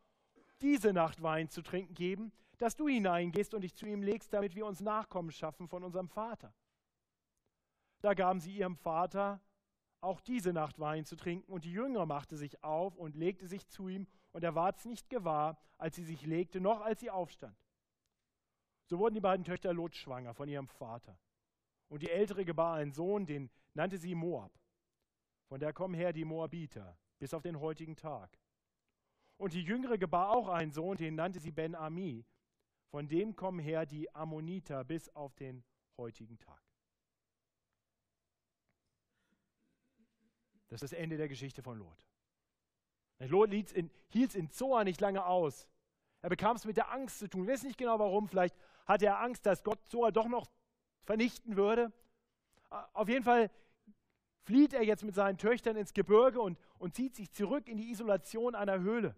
diese 0.60 0.92
Nacht 0.92 1.20
Wein 1.20 1.48
zu 1.48 1.60
trinken 1.60 1.94
geben, 1.94 2.30
dass 2.58 2.76
du 2.76 2.86
hineingehst 2.86 3.52
und 3.52 3.62
dich 3.62 3.74
zu 3.74 3.84
ihm 3.84 4.04
legst, 4.04 4.32
damit 4.32 4.54
wir 4.54 4.64
uns 4.64 4.80
Nachkommen 4.80 5.32
schaffen 5.32 5.66
von 5.66 5.82
unserem 5.82 6.08
Vater. 6.08 6.54
Da 8.00 8.14
gaben 8.14 8.38
sie 8.38 8.56
ihrem 8.56 8.76
Vater 8.76 9.40
auch 10.04 10.20
diese 10.20 10.52
Nacht 10.52 10.78
Wein 10.78 11.04
zu 11.04 11.16
trinken, 11.16 11.50
und 11.50 11.64
die 11.64 11.72
Jüngere 11.72 12.06
machte 12.06 12.36
sich 12.36 12.62
auf 12.62 12.96
und 12.96 13.16
legte 13.16 13.46
sich 13.46 13.66
zu 13.68 13.88
ihm, 13.88 14.06
und 14.32 14.44
er 14.44 14.54
ward 14.54 14.78
es 14.78 14.84
nicht 14.84 15.08
gewahr, 15.10 15.58
als 15.78 15.96
sie 15.96 16.04
sich 16.04 16.26
legte, 16.26 16.60
noch 16.60 16.80
als 16.80 17.00
sie 17.00 17.10
aufstand. 17.10 17.56
So 18.86 18.98
wurden 18.98 19.14
die 19.14 19.20
beiden 19.20 19.44
Töchter 19.44 19.72
Lot 19.72 19.96
schwanger 19.96 20.34
von 20.34 20.48
ihrem 20.48 20.68
Vater. 20.68 21.18
Und 21.88 22.02
die 22.02 22.10
ältere 22.10 22.44
gebar 22.44 22.74
einen 22.74 22.92
Sohn, 22.92 23.26
den 23.26 23.50
nannte 23.72 23.98
sie 23.98 24.14
Moab. 24.14 24.52
Von 25.48 25.60
der 25.60 25.72
kommen 25.72 25.94
her 25.94 26.12
die 26.12 26.24
Moabiter 26.24 26.96
bis 27.18 27.32
auf 27.34 27.42
den 27.42 27.60
heutigen 27.60 27.96
Tag. 27.96 28.38
Und 29.36 29.54
die 29.54 29.62
jüngere 29.62 29.98
gebar 29.98 30.30
auch 30.30 30.48
einen 30.48 30.72
Sohn, 30.72 30.96
den 30.96 31.14
nannte 31.14 31.40
sie 31.40 31.52
Ben-Ami. 31.52 32.24
Von 32.90 33.08
dem 33.08 33.34
kommen 33.34 33.58
her 33.58 33.86
die 33.86 34.14
Ammoniter 34.14 34.84
bis 34.84 35.08
auf 35.10 35.34
den 35.34 35.64
heutigen 35.98 36.38
Tag. 36.38 36.62
Das 40.74 40.82
ist 40.82 40.92
das 40.92 40.98
Ende 40.98 41.16
der 41.16 41.28
Geschichte 41.28 41.62
von 41.62 41.78
Lot. 41.78 42.04
Lot 43.20 43.52
hielt 43.52 43.70
es 43.70 44.34
in 44.34 44.50
Zoa 44.50 44.82
nicht 44.82 45.00
lange 45.00 45.24
aus. 45.24 45.68
Er 46.20 46.30
bekam 46.30 46.56
es 46.56 46.64
mit 46.64 46.76
der 46.76 46.90
Angst 46.90 47.20
zu 47.20 47.28
tun. 47.28 47.44
Ich 47.44 47.50
weiß 47.50 47.62
nicht 47.62 47.78
genau 47.78 48.00
warum. 48.00 48.26
Vielleicht 48.26 48.56
hatte 48.84 49.06
er 49.06 49.20
Angst, 49.20 49.46
dass 49.46 49.62
Gott 49.62 49.78
Zoa 49.86 50.10
doch 50.10 50.26
noch 50.26 50.50
vernichten 51.04 51.56
würde. 51.56 51.92
Auf 52.92 53.08
jeden 53.08 53.22
Fall 53.22 53.52
flieht 54.42 54.72
er 54.72 54.82
jetzt 54.82 55.04
mit 55.04 55.14
seinen 55.14 55.38
Töchtern 55.38 55.76
ins 55.76 55.94
Gebirge 55.94 56.40
und, 56.40 56.58
und 56.78 56.96
zieht 56.96 57.14
sich 57.14 57.30
zurück 57.30 57.68
in 57.68 57.76
die 57.76 57.92
Isolation 57.92 58.56
einer 58.56 58.80
Höhle. 58.80 59.14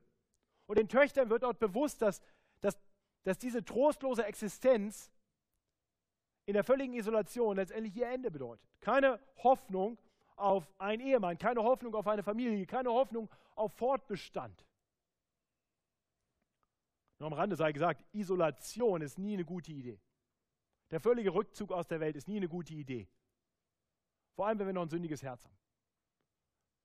Und 0.66 0.76
den 0.76 0.90
Töchtern 0.90 1.30
wird 1.30 1.42
dort 1.42 1.58
bewusst, 1.58 2.02
dass, 2.02 2.20
dass, 2.60 2.76
dass 3.22 3.38
diese 3.38 3.64
trostlose 3.64 4.26
Existenz 4.26 5.10
in 6.44 6.52
der 6.52 6.64
völligen 6.64 6.92
Isolation 6.92 7.56
letztendlich 7.56 7.96
ihr 7.96 8.08
Ende 8.08 8.30
bedeutet. 8.30 8.68
Keine 8.82 9.18
Hoffnung 9.38 9.96
auf 10.36 10.72
einen 10.78 11.00
Ehemann, 11.00 11.38
keine 11.38 11.62
Hoffnung 11.62 11.94
auf 11.94 12.06
eine 12.06 12.22
Familie, 12.22 12.66
keine 12.66 12.90
Hoffnung 12.90 13.28
auf 13.54 13.72
Fortbestand. 13.74 14.66
Nur 17.18 17.28
am 17.28 17.32
Rande 17.32 17.56
sei 17.56 17.72
gesagt, 17.72 18.04
Isolation 18.12 19.00
ist 19.02 19.18
nie 19.18 19.34
eine 19.34 19.44
gute 19.44 19.72
Idee. 19.72 19.98
Der 20.90 21.00
völlige 21.00 21.32
Rückzug 21.34 21.72
aus 21.72 21.86
der 21.88 22.00
Welt 22.00 22.14
ist 22.16 22.28
nie 22.28 22.36
eine 22.36 22.48
gute 22.48 22.74
Idee. 22.74 23.08
Vor 24.34 24.46
allem, 24.46 24.58
wenn 24.58 24.66
wir 24.66 24.74
noch 24.74 24.82
ein 24.82 24.90
sündiges 24.90 25.22
Herz 25.22 25.44
haben. 25.44 25.56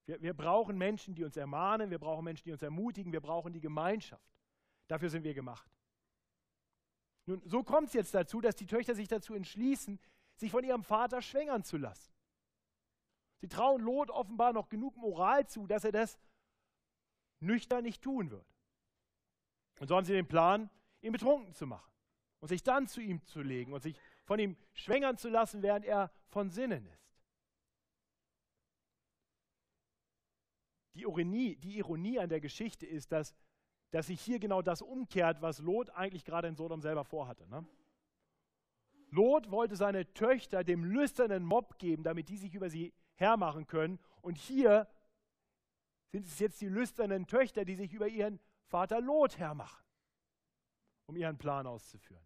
Wir, 0.06 0.22
wir 0.22 0.34
brauchen 0.34 0.78
Menschen, 0.78 1.14
die 1.14 1.24
uns 1.24 1.38
ermahnen, 1.38 1.92
wir 1.92 2.00
brauchen 2.00 2.24
Menschen, 2.24 2.46
die 2.46 2.52
uns 2.52 2.62
ermutigen, 2.62 3.12
wir 3.12 3.22
brauchen 3.22 3.54
die 3.54 3.60
Gemeinschaft. 3.60 4.26
Dafür 4.88 5.10
sind 5.10 5.24
wir 5.24 5.34
gemacht. 5.34 5.70
Nun, 7.26 7.42
so 7.46 7.64
kommt 7.64 7.90
es 7.90 7.94
jetzt 7.94 8.14
dazu, 8.14 8.42
dass 8.42 8.56
die 8.56 8.66
Töchter 8.66 8.96
sich 8.96 9.08
dazu 9.08 9.34
entschließen, 9.34 10.00
sich 10.36 10.50
von 10.50 10.64
ihrem 10.64 10.84
Vater 10.84 11.22
schwängern 11.22 11.64
zu 11.64 11.78
lassen. 11.78 12.11
Sie 13.42 13.48
trauen 13.48 13.82
Lot 13.82 14.12
offenbar 14.12 14.54
noch 14.54 14.70
genug 14.70 14.96
Moral 14.96 15.48
zu, 15.48 15.66
dass 15.66 15.84
er 15.84 15.92
das 15.92 16.20
nüchtern 17.40 17.84
nicht 17.84 18.04
tun 18.04 18.30
wird. 18.30 18.46
Und 19.80 19.88
so 19.88 19.96
haben 19.96 20.06
sie 20.06 20.14
den 20.14 20.28
Plan, 20.28 20.70
ihn 21.02 21.12
betrunken 21.12 21.54
zu 21.56 21.66
machen 21.66 21.92
und 22.40 22.48
sich 22.50 22.62
dann 22.62 22.88
zu 22.88 23.02
ihm 23.02 23.26
zu 23.26 23.42
legen 23.42 23.74
und 23.74 23.82
sich 23.82 24.00
von 24.26 24.40
ihm 24.40 24.56
schwängern 24.74 25.18
zu 25.18 25.28
lassen, 25.28 25.64
während 25.64 25.86
er 25.86 26.12
von 26.28 26.52
Sinnen 26.52 26.86
ist. 26.86 27.02
Die 30.94 31.02
Ironie, 31.02 31.56
die 31.56 31.78
Ironie 31.78 32.20
an 32.20 32.30
der 32.30 32.42
Geschichte 32.42 32.86
ist, 32.86 33.12
dass, 33.12 33.34
dass 33.90 34.08
sich 34.08 34.22
hier 34.22 34.38
genau 34.38 34.62
das 34.62 34.84
umkehrt, 34.84 35.42
was 35.42 35.60
Lot 35.60 35.90
eigentlich 35.92 36.26
gerade 36.26 36.48
in 36.48 36.56
Sodom 36.56 36.82
selber 36.82 37.06
vorhatte. 37.06 37.48
Ne? 37.48 37.66
Lot 39.10 39.50
wollte 39.50 39.76
seine 39.76 40.14
Töchter 40.14 40.64
dem 40.64 40.84
lüsternen 40.84 41.44
Mob 41.44 41.80
geben, 41.80 42.04
damit 42.04 42.30
die 42.30 42.38
sich 42.38 42.54
über 42.54 42.70
sie 42.70 42.94
hermachen 43.22 43.68
können. 43.68 44.00
Und 44.22 44.38
hier 44.38 44.88
sind 46.12 46.26
es 46.26 46.40
jetzt 46.40 46.60
die 46.60 46.68
lüsternen 46.68 47.28
Töchter, 47.28 47.64
die 47.64 47.76
sich 47.76 47.94
über 47.94 48.08
ihren 48.08 48.40
Vater 48.66 49.00
Lot 49.00 49.38
hermachen, 49.38 49.84
um 51.06 51.16
ihren 51.16 51.38
Plan 51.38 51.68
auszuführen, 51.68 52.26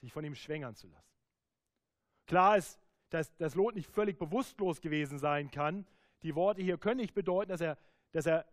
sich 0.00 0.12
von 0.12 0.24
ihm 0.24 0.34
schwängern 0.34 0.74
zu 0.74 0.88
lassen. 0.88 1.10
Klar 2.26 2.58
ist, 2.58 2.78
dass, 3.08 3.34
dass 3.36 3.54
Lot 3.54 3.74
nicht 3.74 3.90
völlig 3.90 4.18
bewusstlos 4.18 4.80
gewesen 4.80 5.18
sein 5.18 5.50
kann, 5.50 5.86
die 6.22 6.34
Worte 6.34 6.62
hier 6.62 6.78
können 6.78 7.00
nicht 7.00 7.14
bedeuten, 7.14 7.48
dass 7.48 7.60
er, 7.60 7.78
dass 8.12 8.26
er 8.26 8.46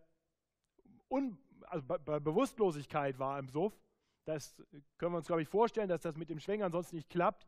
un, 1.08 1.38
also 1.66 1.84
bei, 1.86 1.98
bei 1.98 2.18
Bewusstlosigkeit 2.18 3.18
war 3.18 3.38
im 3.38 3.48
Suff. 3.48 3.78
Das 4.24 4.56
können 4.96 5.12
wir 5.12 5.18
uns, 5.18 5.26
glaube 5.26 5.42
ich, 5.42 5.48
vorstellen, 5.48 5.88
dass 5.88 6.02
das 6.02 6.16
mit 6.16 6.30
dem 6.30 6.40
Schwängern 6.40 6.72
sonst 6.72 6.92
nicht 6.92 7.10
klappt. 7.10 7.46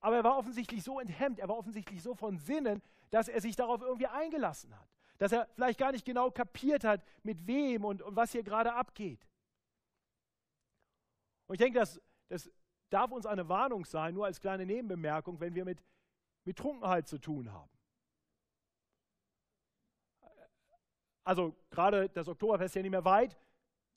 Aber 0.00 0.16
er 0.16 0.24
war 0.24 0.36
offensichtlich 0.38 0.82
so 0.82 1.00
enthemmt, 1.00 1.38
er 1.38 1.48
war 1.48 1.56
offensichtlich 1.56 2.02
so 2.02 2.14
von 2.14 2.38
Sinnen, 2.38 2.82
dass 3.10 3.28
er 3.28 3.40
sich 3.40 3.56
darauf 3.56 3.82
irgendwie 3.82 4.06
eingelassen 4.06 4.78
hat. 4.78 4.88
Dass 5.18 5.32
er 5.32 5.48
vielleicht 5.54 5.78
gar 5.78 5.92
nicht 5.92 6.04
genau 6.04 6.30
kapiert 6.30 6.84
hat, 6.84 7.02
mit 7.22 7.46
wem 7.46 7.84
und, 7.84 8.02
und 8.02 8.14
was 8.14 8.32
hier 8.32 8.42
gerade 8.42 8.72
abgeht. 8.72 9.26
Und 11.46 11.54
ich 11.54 11.58
denke, 11.58 11.78
das, 11.78 12.00
das 12.28 12.50
darf 12.90 13.10
uns 13.10 13.26
eine 13.26 13.48
Warnung 13.48 13.84
sein, 13.84 14.14
nur 14.14 14.26
als 14.26 14.40
kleine 14.40 14.66
Nebenbemerkung, 14.66 15.40
wenn 15.40 15.54
wir 15.54 15.64
mit, 15.64 15.82
mit 16.44 16.56
Trunkenheit 16.56 17.08
zu 17.08 17.18
tun 17.18 17.52
haben. 17.52 17.70
also 21.28 21.54
gerade 21.68 22.08
das 22.08 22.26
Oktoberfest 22.26 22.70
ist 22.70 22.74
ja 22.76 22.82
nicht 22.82 22.90
mehr 22.90 23.04
weit, 23.04 23.36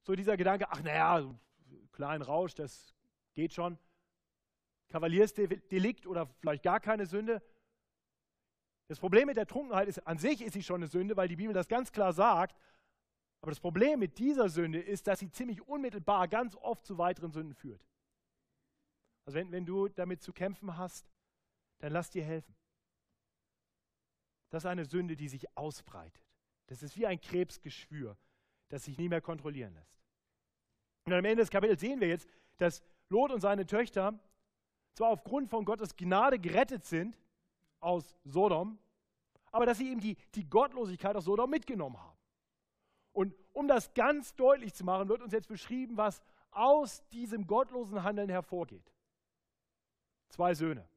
so 0.01 0.13
dieser 0.15 0.35
Gedanke, 0.35 0.65
ach 0.69 0.83
naja, 0.83 1.21
so 1.21 1.33
kleinen 1.93 2.23
Rausch, 2.23 2.55
das 2.55 2.93
geht 3.33 3.53
schon. 3.53 3.77
Kavaliersdelikt 4.91 6.05
oder 6.05 6.27
vielleicht 6.39 6.63
gar 6.63 6.79
keine 6.79 7.05
Sünde. 7.05 7.41
Das 8.87 8.99
Problem 8.99 9.27
mit 9.27 9.37
der 9.37 9.47
Trunkenheit 9.47 9.87
ist, 9.87 10.05
an 10.05 10.17
sich 10.17 10.41
ist 10.41 10.53
sie 10.53 10.63
schon 10.63 10.81
eine 10.81 10.87
Sünde, 10.87 11.15
weil 11.15 11.29
die 11.29 11.37
Bibel 11.37 11.53
das 11.53 11.67
ganz 11.67 11.91
klar 11.91 12.11
sagt. 12.13 12.59
Aber 13.41 13.51
das 13.51 13.59
Problem 13.59 13.99
mit 13.99 14.19
dieser 14.19 14.49
Sünde 14.49 14.79
ist, 14.79 15.07
dass 15.07 15.19
sie 15.19 15.31
ziemlich 15.31 15.61
unmittelbar 15.61 16.27
ganz 16.27 16.55
oft 16.57 16.85
zu 16.85 16.97
weiteren 16.97 17.31
Sünden 17.31 17.55
führt. 17.55 17.83
Also 19.25 19.39
wenn, 19.39 19.51
wenn 19.51 19.65
du 19.65 19.87
damit 19.87 20.21
zu 20.21 20.33
kämpfen 20.33 20.77
hast, 20.77 21.09
dann 21.79 21.93
lass 21.93 22.09
dir 22.09 22.23
helfen. 22.23 22.55
Das 24.49 24.63
ist 24.63 24.67
eine 24.67 24.85
Sünde, 24.85 25.15
die 25.15 25.29
sich 25.29 25.57
ausbreitet. 25.57 26.23
Das 26.67 26.83
ist 26.83 26.97
wie 26.97 27.07
ein 27.07 27.19
Krebsgeschwür, 27.19 28.17
das 28.69 28.83
sich 28.83 28.97
nie 28.97 29.09
mehr 29.09 29.21
kontrollieren 29.21 29.73
lässt. 29.73 30.01
Und 31.05 31.13
am 31.13 31.25
Ende 31.25 31.41
des 31.41 31.49
Kapitels 31.49 31.79
sehen 31.79 32.01
wir 32.01 32.09
jetzt, 32.09 32.27
dass 32.57 32.83
Lot 33.09 33.31
und 33.31 33.41
seine 33.41 33.65
Töchter 33.65 34.19
zwar 34.93 35.09
aufgrund 35.09 35.49
von 35.49 35.65
Gottes 35.65 35.95
Gnade 35.95 36.39
gerettet 36.39 36.85
sind 36.85 37.17
aus 37.79 38.15
Sodom, 38.23 38.79
aber 39.51 39.65
dass 39.65 39.77
sie 39.77 39.89
eben 39.89 39.99
die, 39.99 40.15
die 40.35 40.49
Gottlosigkeit 40.49 41.15
aus 41.15 41.25
Sodom 41.25 41.49
mitgenommen 41.49 42.01
haben. 42.01 42.17
Und 43.13 43.35
um 43.53 43.67
das 43.67 43.93
ganz 43.93 44.33
deutlich 44.35 44.73
zu 44.73 44.85
machen, 44.85 45.09
wird 45.09 45.21
uns 45.21 45.33
jetzt 45.33 45.49
beschrieben, 45.49 45.97
was 45.97 46.21
aus 46.51 47.05
diesem 47.09 47.47
gottlosen 47.47 48.03
Handeln 48.03 48.29
hervorgeht. 48.29 48.93
Zwei 50.29 50.53
Söhne, 50.53 50.87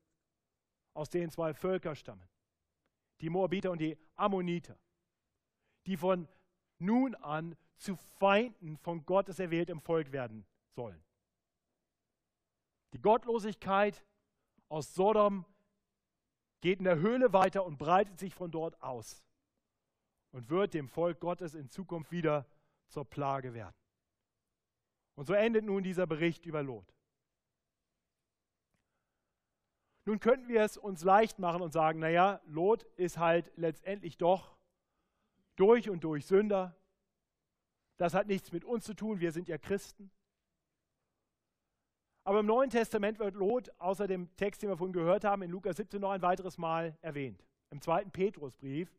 aus 0.93 1.11
denen 1.11 1.31
zwei 1.31 1.55
Völker 1.55 1.95
stammen, 1.95 2.29
die 3.21 3.31
Moabiter 3.31 3.71
und 3.71 3.81
die 3.81 3.99
Ammoniter 4.15 4.77
die 5.87 5.97
von 5.97 6.29
nun 6.79 7.15
an 7.17 7.57
zu 7.77 7.97
Feinden 8.19 8.77
von 8.79 9.05
Gottes 9.05 9.39
erwähltem 9.39 9.81
Volk 9.81 10.13
werden 10.13 10.47
sollen. 10.71 11.03
Die 12.95 13.03
Gottlosigkeit 13.03 14.05
aus 14.69 14.95
Sodom 14.95 15.45
geht 16.61 16.79
in 16.79 16.85
der 16.85 17.01
Höhle 17.01 17.33
weiter 17.33 17.67
und 17.67 17.77
breitet 17.77 18.21
sich 18.21 18.35
von 18.35 18.53
dort 18.53 18.81
aus 18.81 19.27
und 20.31 20.49
wird 20.49 20.75
dem 20.75 20.89
Volk 20.89 21.19
Gottes 21.19 21.55
in 21.55 21.69
Zukunft 21.69 22.13
wieder 22.13 22.47
zur 22.87 23.05
Plage 23.05 23.53
werden. 23.53 23.75
Und 25.17 25.27
so 25.27 25.35
endet 25.35 25.65
nun 25.65 25.83
dieser 25.83 26.07
Bericht 26.07 26.47
über 26.47 26.63
Lot. 26.63 26.95
Nun 30.05 30.21
könnten 30.21 30.47
wir 30.47 30.63
es 30.63 30.77
uns 30.77 31.03
leicht 31.03 31.41
machen 31.41 31.63
und 31.63 31.73
sagen, 31.73 31.99
naja, 31.99 32.41
Lot 32.47 32.85
ist 32.97 33.19
halt 33.19 33.51
letztendlich 33.57 34.19
doch 34.19 34.57
durch 35.57 35.91
und 35.91 36.05
durch 36.05 36.27
Sünder. 36.27 36.77
Das 37.97 38.15
hat 38.15 38.29
nichts 38.29 38.53
mit 38.53 38.65
uns 38.65 38.85
zu 38.85 38.95
tun, 38.95 39.19
wir 39.19 39.33
sind 39.33 39.49
ja 39.49 39.59
Christen. 39.59 40.13
Aber 42.25 42.41
im 42.41 42.47
Neuen 42.47 42.71
Testament 42.71 43.19
wird 43.19 43.35
Lot 43.35 43.71
außer 43.79 44.07
dem 44.07 44.35
Text, 44.37 44.63
den 44.63 44.71
wir 44.71 44.79
vorhin 44.79 44.95
gehört 44.95 45.25
haben, 45.25 45.43
in 45.43 45.51
Lukas 45.51 45.77
17 45.77 46.01
noch 46.01 46.11
ein 46.11 46.23
weiteres 46.23 46.57
Mal 46.57 46.97
erwähnt. 47.03 47.45
Im 47.71 47.83
zweiten 47.83 48.11
Petrusbrief 48.11 48.91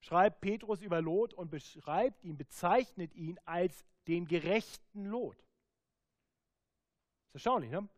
schreibt 0.00 0.40
Petrus 0.40 0.82
über 0.82 1.00
Lot 1.00 1.34
und 1.34 1.50
beschreibt 1.50 2.24
ihn, 2.24 2.36
bezeichnet 2.36 3.14
ihn 3.14 3.38
als 3.44 3.84
den 4.08 4.26
gerechten 4.26 5.06
Lot. 5.06 5.36
Das 5.36 7.28
ist 7.28 7.34
erstaunlich, 7.34 7.70
ne? 7.70 7.88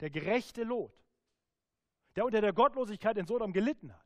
Der 0.00 0.10
gerechte 0.10 0.64
Lot, 0.64 0.92
der 2.16 2.24
unter 2.24 2.40
der 2.40 2.52
Gottlosigkeit 2.52 3.18
in 3.18 3.26
Sodom 3.26 3.52
gelitten 3.52 3.92
hat. 3.92 4.02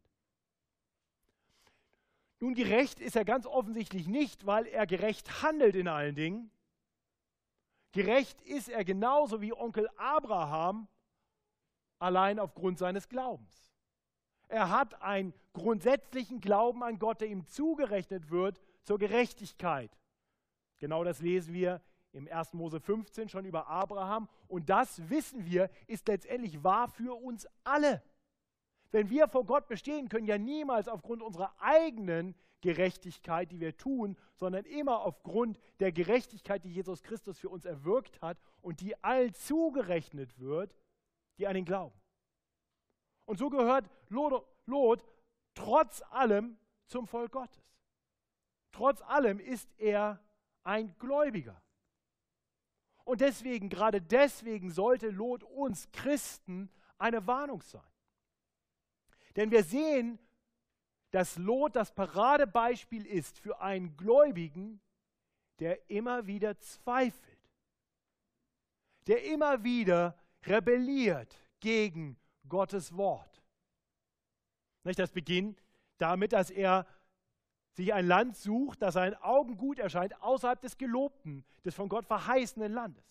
Nun, 2.40 2.54
gerecht 2.54 3.00
ist 3.00 3.16
er 3.16 3.24
ganz 3.24 3.46
offensichtlich 3.46 4.08
nicht, 4.08 4.46
weil 4.46 4.66
er 4.66 4.86
gerecht 4.86 5.42
handelt 5.42 5.74
in 5.74 5.88
allen 5.88 6.14
Dingen, 6.14 6.50
Gerecht 7.96 8.42
ist 8.42 8.68
er 8.68 8.84
genauso 8.84 9.40
wie 9.40 9.54
Onkel 9.54 9.88
Abraham, 9.96 10.86
allein 11.98 12.38
aufgrund 12.38 12.76
seines 12.76 13.08
Glaubens. 13.08 13.72
Er 14.48 14.68
hat 14.68 15.00
einen 15.00 15.32
grundsätzlichen 15.54 16.42
Glauben 16.42 16.82
an 16.82 16.98
Gott, 16.98 17.22
der 17.22 17.28
ihm 17.28 17.46
zugerechnet 17.46 18.28
wird 18.28 18.60
zur 18.82 18.98
Gerechtigkeit. 18.98 19.96
Genau 20.76 21.04
das 21.04 21.22
lesen 21.22 21.54
wir 21.54 21.80
im 22.12 22.28
1. 22.30 22.52
Mose 22.52 22.80
15 22.80 23.30
schon 23.30 23.46
über 23.46 23.66
Abraham. 23.66 24.28
Und 24.46 24.68
das 24.68 25.08
wissen 25.08 25.46
wir, 25.46 25.70
ist 25.86 26.06
letztendlich 26.06 26.62
wahr 26.62 26.88
für 26.88 27.18
uns 27.18 27.48
alle. 27.64 28.02
Wenn 28.90 29.08
wir 29.08 29.26
vor 29.26 29.46
Gott 29.46 29.68
bestehen, 29.68 30.10
können 30.10 30.26
ja 30.26 30.36
niemals 30.36 30.86
aufgrund 30.86 31.22
unserer 31.22 31.54
eigenen 31.60 32.34
Gerechtigkeit, 32.60 33.50
die 33.52 33.60
wir 33.60 33.76
tun, 33.76 34.16
sondern 34.34 34.64
immer 34.64 35.00
aufgrund 35.00 35.58
der 35.80 35.92
Gerechtigkeit, 35.92 36.64
die 36.64 36.72
Jesus 36.72 37.02
Christus 37.02 37.38
für 37.38 37.48
uns 37.48 37.64
erwirkt 37.64 38.20
hat 38.22 38.38
und 38.60 38.80
die 38.80 39.02
allen 39.04 39.34
zugerechnet 39.34 40.38
wird, 40.38 40.74
die 41.38 41.46
an 41.46 41.56
ihn 41.56 41.64
glauben. 41.64 41.98
Und 43.26 43.38
so 43.38 43.50
gehört 43.50 43.88
Lot, 44.08 44.46
Lot 44.66 45.04
trotz 45.54 46.02
allem 46.10 46.58
zum 46.86 47.06
Volk 47.06 47.32
Gottes. 47.32 47.64
Trotz 48.72 49.02
allem 49.02 49.40
ist 49.40 49.68
er 49.78 50.22
ein 50.62 50.96
Gläubiger. 50.98 51.60
Und 53.04 53.20
deswegen, 53.20 53.68
gerade 53.68 54.02
deswegen 54.02 54.70
sollte 54.70 55.10
Lot 55.10 55.44
uns 55.44 55.90
Christen 55.92 56.70
eine 56.98 57.26
Warnung 57.26 57.62
sein. 57.62 57.80
Denn 59.36 59.50
wir 59.50 59.62
sehen, 59.62 60.18
dass 61.10 61.36
Lot 61.36 61.76
das 61.76 61.92
Paradebeispiel 61.92 63.06
ist 63.06 63.38
für 63.38 63.60
einen 63.60 63.96
Gläubigen, 63.96 64.80
der 65.58 65.88
immer 65.90 66.26
wieder 66.26 66.58
zweifelt, 66.58 67.38
der 69.06 69.24
immer 69.24 69.64
wieder 69.64 70.18
rebelliert 70.44 71.34
gegen 71.60 72.18
Gottes 72.48 72.96
Wort. 72.96 73.42
Das 74.82 75.10
beginnt 75.10 75.62
damit, 75.98 76.32
dass 76.32 76.50
er 76.50 76.86
sich 77.72 77.92
ein 77.92 78.06
Land 78.06 78.36
sucht, 78.36 78.80
das 78.82 78.94
seinen 78.94 79.14
Augen 79.16 79.56
gut 79.56 79.78
erscheint, 79.78 80.20
außerhalb 80.22 80.60
des 80.60 80.78
gelobten, 80.78 81.44
des 81.64 81.74
von 81.74 81.88
Gott 81.88 82.06
verheißenen 82.06 82.72
Landes. 82.72 83.04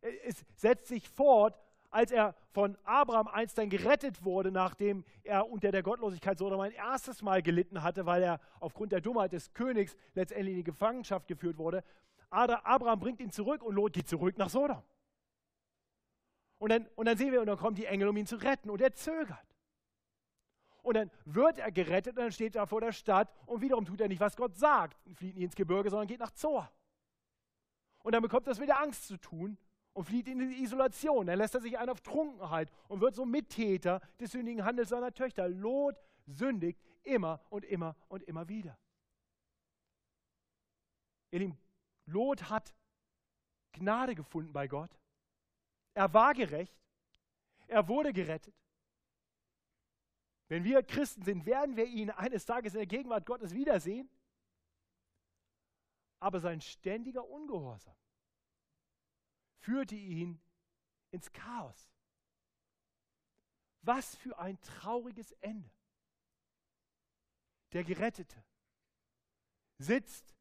Es 0.00 0.44
setzt 0.56 0.88
sich 0.88 1.08
fort, 1.08 1.58
als 1.94 2.10
er 2.10 2.34
von 2.50 2.76
Abraham 2.82 3.28
einst 3.28 3.56
dann 3.56 3.70
gerettet 3.70 4.24
wurde, 4.24 4.50
nachdem 4.50 5.04
er 5.22 5.48
unter 5.48 5.70
der 5.70 5.84
Gottlosigkeit 5.84 6.36
Sodom 6.36 6.58
ein 6.58 6.72
erstes 6.72 7.22
Mal 7.22 7.40
gelitten 7.40 7.84
hatte, 7.84 8.04
weil 8.04 8.20
er 8.24 8.40
aufgrund 8.58 8.90
der 8.90 9.00
Dummheit 9.00 9.32
des 9.32 9.52
Königs 9.52 9.96
letztendlich 10.14 10.54
in 10.54 10.56
die 10.56 10.64
Gefangenschaft 10.64 11.28
geführt 11.28 11.56
wurde. 11.56 11.84
Abraham 12.30 12.98
bringt 12.98 13.20
ihn 13.20 13.30
zurück 13.30 13.62
und 13.62 13.76
Lot 13.76 13.92
geht 13.92 14.08
zurück 14.08 14.36
nach 14.38 14.50
Sodom. 14.50 14.82
Und 16.58 16.70
dann, 16.70 16.88
und 16.96 17.06
dann 17.06 17.16
sehen 17.16 17.30
wir, 17.30 17.40
und 17.40 17.46
dann 17.46 17.58
kommen 17.58 17.76
die 17.76 17.86
Engel, 17.86 18.08
um 18.08 18.16
ihn 18.16 18.26
zu 18.26 18.36
retten, 18.36 18.70
und 18.70 18.80
er 18.80 18.92
zögert. 18.94 19.46
Und 20.82 20.94
dann 20.94 21.12
wird 21.26 21.58
er 21.58 21.70
gerettet 21.70 22.16
und 22.16 22.24
dann 22.24 22.32
steht 22.32 22.56
er 22.56 22.66
vor 22.66 22.80
der 22.80 22.92
Stadt 22.92 23.32
und 23.46 23.62
wiederum 23.62 23.84
tut 23.84 24.00
er 24.00 24.08
nicht, 24.08 24.20
was 24.20 24.36
Gott 24.36 24.56
sagt, 24.56 24.98
flieht 25.14 25.36
nicht 25.36 25.44
ins 25.44 25.54
Gebirge, 25.54 25.90
sondern 25.90 26.08
geht 26.08 26.20
nach 26.20 26.32
Zor. 26.32 26.72
Und 28.02 28.12
dann 28.12 28.22
bekommt 28.22 28.48
er 28.48 28.58
wieder 28.58 28.80
Angst 28.80 29.06
zu 29.06 29.16
tun 29.16 29.56
und 29.94 30.04
flieht 30.04 30.28
in 30.28 30.38
die 30.40 30.62
Isolation. 30.62 31.26
Dann 31.26 31.38
lässt 31.38 31.54
er 31.54 31.60
sich 31.60 31.78
ein 31.78 31.88
auf 31.88 32.00
Trunkenheit 32.00 32.70
und 32.88 33.00
wird 33.00 33.14
so 33.14 33.24
Mittäter 33.24 34.00
des 34.20 34.32
sündigen 34.32 34.64
Handels 34.64 34.90
seiner 34.90 35.14
Töchter. 35.14 35.48
Lot 35.48 35.96
sündigt 36.26 36.80
immer 37.04 37.40
und 37.48 37.64
immer 37.64 37.96
und 38.08 38.22
immer 38.24 38.48
wieder. 38.48 38.78
Ihr 41.30 41.38
Lieben, 41.40 41.58
Lot 42.06 42.50
hat 42.50 42.74
Gnade 43.72 44.14
gefunden 44.14 44.52
bei 44.52 44.68
Gott. 44.68 44.90
Er 45.94 46.12
war 46.12 46.34
gerecht. 46.34 46.76
Er 47.66 47.88
wurde 47.88 48.12
gerettet. 48.12 48.54
Wenn 50.48 50.64
wir 50.64 50.82
Christen 50.82 51.22
sind, 51.22 51.46
werden 51.46 51.76
wir 51.76 51.86
ihn 51.86 52.10
eines 52.10 52.44
Tages 52.44 52.74
in 52.74 52.80
der 52.80 52.86
Gegenwart 52.86 53.26
Gottes 53.26 53.54
wiedersehen. 53.54 54.10
Aber 56.20 56.40
sein 56.40 56.60
ständiger 56.60 57.26
Ungehorsam 57.26 57.94
führte 59.64 59.94
ihn 59.94 60.40
ins 61.10 61.32
Chaos. 61.32 61.90
Was 63.80 64.14
für 64.16 64.38
ein 64.38 64.60
trauriges 64.60 65.32
Ende. 65.40 65.70
Der 67.72 67.84
Gerettete 67.84 68.44
sitzt 69.78 70.34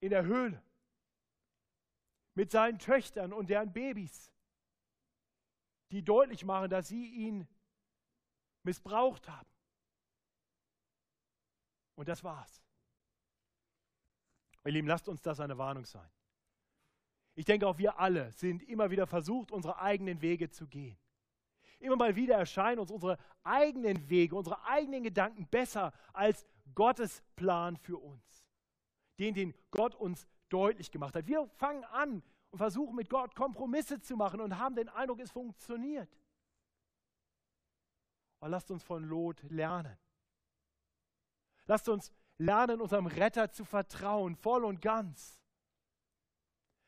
in 0.00 0.10
der 0.10 0.24
Höhle 0.24 0.62
mit 2.34 2.50
seinen 2.50 2.78
Töchtern 2.78 3.32
und 3.32 3.50
deren 3.50 3.72
Babys, 3.72 4.32
die 5.90 6.02
deutlich 6.02 6.44
machen, 6.44 6.70
dass 6.70 6.88
sie 6.88 7.06
ihn 7.06 7.46
missbraucht 8.62 9.28
haben. 9.28 9.50
Und 11.96 12.08
das 12.08 12.24
war's. 12.24 12.62
Ihr 14.64 14.72
Lieben, 14.72 14.88
lasst 14.88 15.08
uns 15.08 15.20
das 15.20 15.40
eine 15.40 15.58
Warnung 15.58 15.84
sein. 15.84 16.10
Ich 17.34 17.44
denke, 17.44 17.66
auch 17.66 17.78
wir 17.78 17.98
alle 17.98 18.30
sind 18.32 18.62
immer 18.62 18.90
wieder 18.90 19.06
versucht, 19.06 19.52
unsere 19.52 19.78
eigenen 19.80 20.20
Wege 20.20 20.50
zu 20.50 20.66
gehen. 20.66 20.98
Immer 21.78 21.96
mal 21.96 22.14
wieder 22.14 22.36
erscheinen 22.36 22.78
uns 22.78 22.90
unsere 22.90 23.18
eigenen 23.42 24.08
Wege, 24.08 24.36
unsere 24.36 24.64
eigenen 24.64 25.02
Gedanken 25.02 25.48
besser 25.48 25.92
als 26.12 26.46
Gottes 26.74 27.22
Plan 27.34 27.76
für 27.76 27.98
uns. 27.98 28.44
Den, 29.18 29.34
den 29.34 29.54
Gott 29.70 29.94
uns 29.94 30.26
deutlich 30.48 30.90
gemacht 30.90 31.16
hat. 31.16 31.26
Wir 31.26 31.48
fangen 31.56 31.84
an 31.84 32.22
und 32.50 32.58
versuchen 32.58 32.94
mit 32.94 33.08
Gott 33.08 33.34
Kompromisse 33.34 34.00
zu 34.00 34.16
machen 34.16 34.40
und 34.40 34.58
haben 34.58 34.76
den 34.76 34.88
Eindruck, 34.90 35.20
es 35.20 35.30
funktioniert. 35.30 36.08
Aber 38.38 38.50
lasst 38.50 38.70
uns 38.70 38.82
von 38.84 39.04
Lot 39.04 39.42
lernen. 39.50 39.96
Lasst 41.66 41.88
uns 41.88 42.12
lernen, 42.38 42.80
unserem 42.80 43.06
Retter 43.06 43.50
zu 43.50 43.64
vertrauen, 43.64 44.36
voll 44.36 44.64
und 44.64 44.80
ganz. 44.80 45.41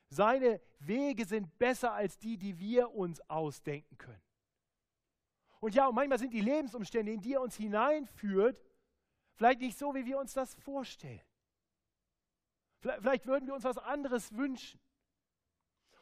Seine 0.08 0.60
Wege 0.78 1.24
sind 1.24 1.58
besser 1.58 1.92
als 1.92 2.18
die, 2.18 2.36
die 2.36 2.58
wir 2.58 2.92
uns 2.92 3.20
ausdenken 3.28 3.98
können. 3.98 4.22
Und 5.60 5.74
ja, 5.74 5.86
und 5.86 5.94
manchmal 5.94 6.18
sind 6.18 6.32
die 6.32 6.40
Lebensumstände, 6.40 7.12
in 7.12 7.20
die 7.20 7.34
er 7.34 7.40
uns 7.40 7.56
hineinführt, 7.56 8.62
vielleicht 9.34 9.60
nicht 9.60 9.78
so, 9.78 9.94
wie 9.94 10.04
wir 10.04 10.18
uns 10.18 10.34
das 10.34 10.54
vorstellen. 10.54 11.22
Vielleicht 12.80 13.26
würden 13.26 13.46
wir 13.46 13.54
uns 13.54 13.64
was 13.64 13.78
anderes 13.78 14.32
wünschen. 14.36 14.78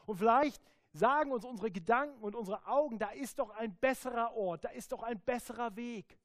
Und 0.05 0.17
vielleicht 0.17 0.61
sagen 0.91 1.31
uns 1.31 1.45
unsere 1.45 1.71
Gedanken 1.71 2.21
und 2.21 2.35
unsere 2.35 2.65
Augen, 2.67 2.99
da 2.99 3.11
ist 3.11 3.39
doch 3.39 3.51
ein 3.51 3.75
besserer 3.77 4.35
Ort, 4.35 4.65
da 4.65 4.69
ist 4.69 4.91
doch 4.91 5.01
ein 5.01 5.19
besserer 5.21 5.75
Weg. 5.75 6.19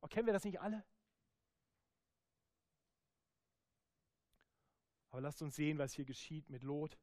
Und 0.00 0.10
kennen 0.10 0.26
wir 0.26 0.32
das 0.32 0.44
nicht 0.44 0.60
alle? 0.60 0.84
Aber 5.12 5.20
lasst 5.20 5.42
uns 5.42 5.54
sehen, 5.54 5.78
was 5.78 5.92
hier 5.92 6.06
geschieht 6.06 6.48
mit 6.48 6.62
Lot. 6.62 6.98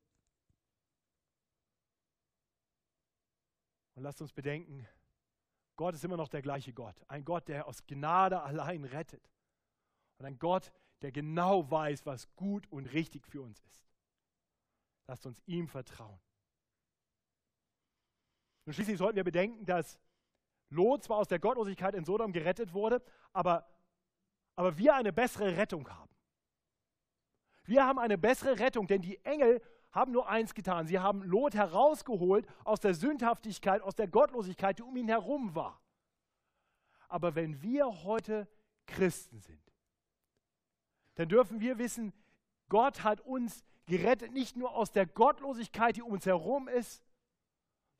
Und 3.94 4.04
lasst 4.04 4.20
uns 4.20 4.34
bedenken, 4.34 4.88
Gott 5.76 5.94
ist 5.94 6.04
immer 6.04 6.18
noch 6.18 6.28
der 6.28 6.42
gleiche 6.42 6.74
Gott. 6.74 6.96
Ein 7.08 7.24
Gott, 7.24 7.48
der 7.48 7.68
aus 7.68 7.86
Gnade 7.86 8.42
allein 8.42 8.84
rettet. 8.84 9.30
Und 10.18 10.26
ein 10.26 10.40
Gott, 10.40 10.74
der 11.04 11.12
genau 11.12 11.70
weiß, 11.70 12.06
was 12.08 12.34
gut 12.36 12.68
und 12.72 12.88
richtig 12.88 13.28
für 13.28 13.42
uns 13.42 13.60
ist. 13.62 13.88
Lasst 15.08 15.26
uns 15.28 15.42
ihm 15.46 15.68
vertrauen. 15.68 16.20
Und 18.66 18.74
schließlich 18.74 18.98
sollten 18.98 19.18
wir 19.18 19.24
bedenken, 19.24 19.66
dass 19.66 20.00
Lot 20.70 21.04
zwar 21.04 21.18
aus 21.18 21.28
der 21.28 21.40
Gottlosigkeit 21.40 21.94
in 21.94 22.06
Sodom 22.06 22.34
gerettet 22.34 22.74
wurde, 22.74 23.04
aber, 23.34 23.70
aber 24.56 24.78
wir 24.78 24.96
eine 24.96 25.14
bessere 25.14 25.58
Rettung 25.58 25.88
haben. 25.90 26.19
Wir 27.70 27.86
haben 27.86 28.00
eine 28.00 28.18
bessere 28.18 28.58
Rettung, 28.58 28.88
denn 28.88 29.04
die 29.04 29.24
Engel 29.24 29.62
haben 29.92 30.12
nur 30.12 30.28
eins 30.28 30.56
getan. 30.56 30.88
Sie 30.88 30.98
haben 30.98 31.22
Lot 31.22 31.54
herausgeholt 31.54 32.48
aus 32.64 32.80
der 32.80 32.96
Sündhaftigkeit, 32.96 33.84
aus 33.84 33.96
der 33.96 34.08
Gottlosigkeit, 34.08 34.80
die 34.80 34.82
um 34.82 34.98
ihn 34.98 35.08
herum 35.08 35.54
war. 35.54 35.80
Aber 37.10 37.36
wenn 37.36 37.62
wir 37.62 38.04
heute 38.04 38.48
Christen 38.88 39.40
sind, 39.40 39.62
dann 41.14 41.30
dürfen 41.30 41.60
wir 41.60 41.78
wissen, 41.78 42.12
Gott 42.70 43.04
hat 43.04 43.22
uns 43.22 43.64
gerettet, 43.86 44.32
nicht 44.32 44.56
nur 44.56 44.74
aus 44.74 44.92
der 44.92 45.06
Gottlosigkeit, 45.06 45.96
die 45.96 46.02
um 46.02 46.14
uns 46.14 46.26
herum 46.26 46.68
ist, 46.68 47.04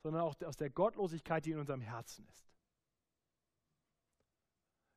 sondern 0.02 0.22
auch 0.22 0.34
aus 0.44 0.56
der 0.56 0.70
Gottlosigkeit, 0.70 1.46
die 1.46 1.52
in 1.52 1.58
unserem 1.58 1.80
Herzen 1.80 2.26
ist. 2.26 2.49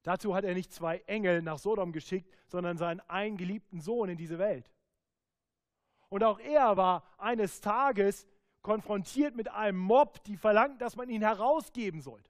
Dazu 0.04 0.36
hat 0.36 0.43
er 0.43 0.54
nicht 0.54 0.72
zwei 0.72 0.99
Engel 1.08 1.41
nach 1.41 1.58
Sodom 1.58 1.93
geschickt, 1.93 2.30
sondern 2.47 2.78
seinen 2.78 2.99
eingeliebten 3.01 3.80
Sohn 3.80 4.10
in 4.10 4.18
diese 4.18 4.38
Welt. 4.38 4.70
Und 6.10 6.24
auch 6.24 6.39
er 6.39 6.78
war 6.78 7.04
eines 7.18 7.62
Tages 7.62 8.28
konfrontiert 8.62 9.36
mit 9.36 9.49
einem 9.49 9.80
Mob, 9.80 10.24
die 10.26 10.38
verlangt, 10.38 10.82
dass 10.82 10.95
man 10.95 11.10
ihn 11.10 11.22
herausgeben 11.22 12.01
sollte. 12.01 12.30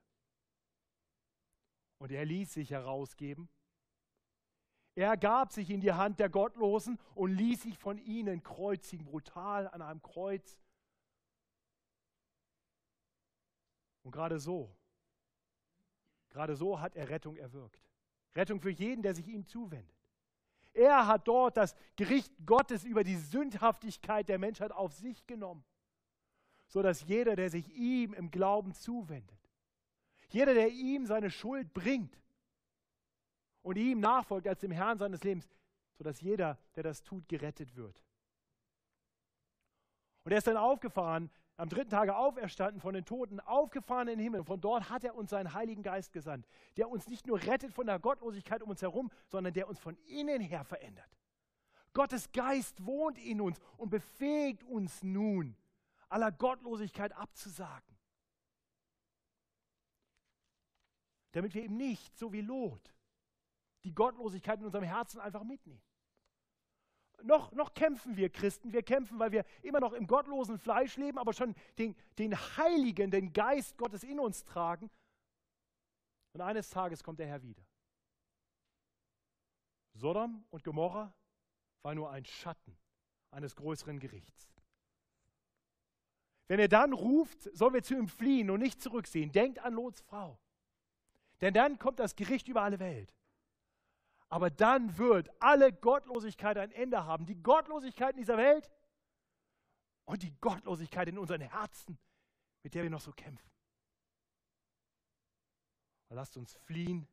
Und 1.98 2.12
er 2.12 2.26
ließ 2.26 2.54
sich 2.54 2.72
herausgeben. 2.72 3.50
Er 4.96 5.18
gab 5.18 5.52
sich 5.52 5.70
in 5.72 5.82
die 5.82 5.94
Hand 5.94 6.20
der 6.20 6.30
Gottlosen 6.30 7.00
und 7.16 7.32
ließ 7.32 7.64
sich 7.64 7.78
von 7.78 7.98
ihnen 7.98 8.44
kreuzigen, 8.44 9.06
brutal 9.06 9.68
an 9.68 9.82
einem 9.82 10.02
Kreuz. 10.02 10.62
Und 14.04 14.12
gerade 14.12 14.40
so, 14.40 14.76
gerade 16.34 16.56
so 16.56 16.82
hat 16.82 16.96
er 16.96 17.10
Rettung 17.10 17.38
erwirkt. 17.38 17.82
Rettung 18.36 18.60
für 18.60 18.72
jeden, 18.72 19.04
der 19.04 19.16
sich 19.16 19.28
ihm 19.28 19.46
zuwendet. 19.46 19.96
Er 20.74 21.06
hat 21.06 21.28
dort 21.28 21.56
das 21.56 21.76
Gericht 21.96 22.34
Gottes 22.46 22.84
über 22.84 23.04
die 23.04 23.16
Sündhaftigkeit 23.16 24.28
der 24.28 24.40
Menschheit 24.40 24.72
auf 24.72 24.92
sich 24.94 25.26
genommen, 25.28 25.64
sodass 26.68 27.06
jeder, 27.06 27.36
der 27.36 27.52
sich 27.52 27.70
ihm 27.70 28.14
im 28.14 28.32
Glauben 28.32 28.74
zuwendet, 28.74 29.40
jeder, 30.30 30.56
der 30.56 30.70
ihm 30.70 31.06
seine 31.06 31.30
Schuld 31.30 31.72
bringt 31.76 32.20
und 33.62 33.78
ihm 33.78 34.00
nachfolgt 34.00 34.48
als 34.48 34.62
dem 34.62 34.72
Herrn 34.72 34.98
seines 34.98 35.24
Lebens, 35.24 35.48
sodass 35.94 36.20
jeder, 36.22 36.58
der 36.76 36.82
das 36.82 37.04
tut, 37.04 37.30
gerettet 37.30 37.76
wird. 37.76 38.04
Und 40.24 40.32
er 40.32 40.40
ist 40.40 40.48
dann 40.48 40.58
aufgefahren 40.58 41.30
am 41.58 41.70
dritten 41.70 41.92
Tage 41.92 42.16
auferstanden 42.16 42.82
von 42.82 42.94
den 42.94 43.06
Toten, 43.06 43.40
aufgefahren 43.40 44.08
in 44.08 44.18
den 44.18 44.24
Himmel. 44.24 44.44
Von 44.44 44.60
dort 44.60 44.90
hat 44.90 45.04
er 45.04 45.16
uns 45.16 45.30
seinen 45.30 45.54
Heiligen 45.54 45.84
Geist 45.84 46.12
gesandt, 46.12 46.48
der 46.78 46.90
uns 46.90 47.08
nicht 47.08 47.28
nur 47.28 47.42
rettet 47.44 47.74
von 47.74 47.86
der 47.86 48.00
Gottlosigkeit 48.00 48.64
um 48.64 48.70
uns 48.70 48.82
herum, 48.82 49.12
sondern 49.28 49.54
der 49.54 49.68
uns 49.68 49.80
von 49.80 49.96
innen 50.06 50.42
her 50.42 50.64
verändert. 50.64 51.18
Gottes 51.94 52.32
Geist 52.32 52.84
wohnt 52.86 53.20
in 53.20 53.40
uns 53.40 53.60
und 53.78 53.92
befähigt 53.92 54.64
uns 54.64 55.04
nun, 55.04 55.56
aller 56.10 56.32
Gottlosigkeit 56.32 57.14
abzusagen. 57.14 57.98
Damit 61.34 61.54
wir 61.54 61.64
eben 61.64 61.78
nicht, 61.78 62.18
so 62.18 62.34
wie 62.34 62.42
Lot, 62.42 62.94
die 63.84 63.94
Gottlosigkeit 63.94 64.60
in 64.60 64.66
unserem 64.66 64.86
Herzen 64.86 65.20
einfach 65.20 65.44
mitnehmen 65.44 65.82
noch, 67.24 67.52
noch 67.54 67.74
kämpfen 67.74 68.16
wir 68.18 68.30
Christen. 68.30 68.74
Wir 68.74 68.84
kämpfen, 68.84 69.20
weil 69.20 69.32
wir 69.32 69.46
immer 69.62 69.80
noch 69.80 69.94
im 69.94 70.08
gottlosen 70.08 70.58
Fleisch 70.58 70.98
leben, 70.98 71.18
aber 71.18 71.34
schon 71.34 71.56
den, 71.78 71.96
den 72.18 72.36
Heiligen, 72.36 73.12
den 73.12 73.34
Geist 73.34 73.78
Gottes 73.78 74.04
in 74.04 74.20
uns 74.20 74.44
tragen. 74.44 74.90
Und 76.34 76.42
eines 76.42 76.70
Tages 76.70 77.04
kommt 77.04 77.20
der 77.20 77.28
Herr 77.28 77.44
wieder. 77.44 77.64
Sodom 79.94 80.46
und 80.50 80.64
Gomorra 80.64 81.14
war 81.84 81.94
nur 81.96 82.10
ein 82.10 82.26
Schatten 82.26 82.78
eines 83.32 83.56
größeren 83.56 84.00
Gerichts. 84.00 84.50
Wenn 86.48 86.60
er 86.60 86.68
dann 86.68 86.94
ruft, 86.94 87.44
sollen 87.56 87.74
wir 87.74 87.84
zu 87.84 87.96
ihm 87.96 88.08
fliehen 88.08 88.50
und 88.50 88.60
nicht 88.60 88.82
zurücksehen. 88.82 89.32
Denkt 89.32 89.60
an 89.60 89.74
Lots 89.74 90.02
Frau. 90.02 90.40
Denn 91.42 91.54
dann 91.54 91.80
kommt 91.80 92.00
das 92.00 92.16
Gericht 92.16 92.48
über 92.48 92.62
alle 92.62 92.80
Welt. 92.80 93.14
Aber 94.34 94.50
dann 94.50 94.98
wird 94.98 95.30
alle 95.40 95.72
Gottlosigkeit 95.72 96.58
ein 96.58 96.72
Ende 96.72 97.06
haben. 97.06 97.28
Die 97.28 97.36
Gottlosigkeit 97.36 98.16
in 98.16 98.18
dieser 98.18 98.36
Welt 98.36 98.72
und 100.06 100.24
die 100.24 100.32
Gottlosigkeit 100.40 101.08
in 101.08 101.20
unseren 101.20 101.42
Herzen, 101.42 102.00
mit 102.64 102.74
der 102.74 102.82
wir 102.82 102.90
noch 102.90 103.00
so 103.00 103.12
kämpfen. 103.12 103.52
Und 106.10 106.16
lasst 106.16 106.36
uns 106.36 106.56
fliehen 106.56 107.08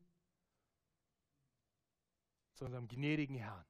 zu 2.55 2.65
unserem 2.65 2.87
gnädigen 2.87 3.35
Herrn. 3.35 3.67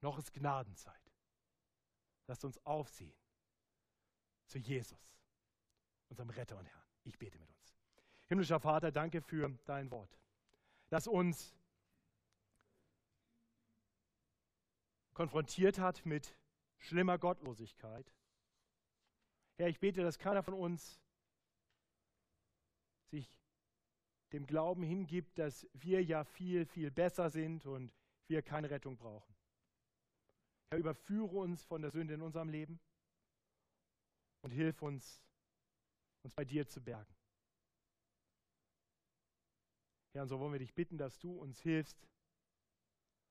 Noch 0.00 0.16
ist 0.16 0.32
Gnadenzeit. 0.32 1.12
Lasst 2.28 2.44
uns 2.44 2.64
aufsehen 2.64 3.18
zu 4.46 4.60
Jesus, 4.60 5.10
unserem 6.08 6.30
Retter 6.30 6.56
und 6.56 6.66
Herrn. 6.66 6.86
Ich 7.02 7.18
bete 7.18 7.36
mit 7.40 7.50
uns. 7.50 7.76
Himmlischer 8.28 8.60
Vater, 8.60 8.92
danke 8.92 9.20
für 9.22 9.50
dein 9.64 9.90
Wort. 9.90 10.16
Lass 10.90 11.08
uns 11.08 11.56
konfrontiert 15.16 15.78
hat 15.78 16.04
mit 16.04 16.36
schlimmer 16.76 17.16
Gottlosigkeit. 17.16 18.12
Herr, 19.56 19.68
ich 19.68 19.80
bete, 19.80 20.02
dass 20.02 20.18
keiner 20.18 20.42
von 20.42 20.52
uns 20.52 21.00
sich 23.06 23.40
dem 24.32 24.46
Glauben 24.46 24.82
hingibt, 24.82 25.38
dass 25.38 25.66
wir 25.72 26.04
ja 26.04 26.22
viel, 26.22 26.66
viel 26.66 26.90
besser 26.90 27.30
sind 27.30 27.64
und 27.64 27.94
wir 28.28 28.42
keine 28.42 28.68
Rettung 28.68 28.98
brauchen. 28.98 29.34
Herr, 30.68 30.80
überführe 30.80 31.38
uns 31.38 31.64
von 31.64 31.80
der 31.80 31.92
Sünde 31.92 32.12
in 32.12 32.20
unserem 32.20 32.50
Leben 32.50 32.78
und 34.42 34.50
hilf 34.50 34.82
uns, 34.82 35.24
uns 36.24 36.34
bei 36.34 36.44
dir 36.44 36.68
zu 36.68 36.82
bergen. 36.82 37.16
Herr, 40.12 40.24
und 40.24 40.28
so 40.28 40.38
wollen 40.40 40.52
wir 40.52 40.58
dich 40.58 40.74
bitten, 40.74 40.98
dass 40.98 41.18
du 41.18 41.32
uns 41.32 41.58
hilfst, 41.62 42.06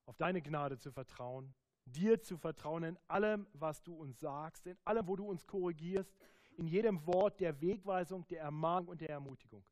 auf 0.08 0.18
deine 0.18 0.42
Gnade 0.42 0.80
zu 0.80 0.92
vertrauen 0.92 1.54
dir 1.86 2.22
zu 2.22 2.38
vertrauen 2.38 2.84
in 2.84 3.00
allem, 3.08 3.48
was 3.54 3.82
du 3.84 3.94
uns 3.96 4.20
sagst, 4.20 4.68
in 4.68 4.78
allem, 4.84 5.08
wo 5.08 5.16
du 5.16 5.26
uns 5.26 5.46
korrigierst, 5.46 6.14
in 6.58 6.68
jedem 6.68 7.06
Wort 7.06 7.40
der 7.40 7.60
Wegweisung, 7.62 8.28
der 8.28 8.42
Ermahnung 8.42 8.90
und 8.90 9.02
der 9.02 9.10
Ermutigung. 9.10 9.64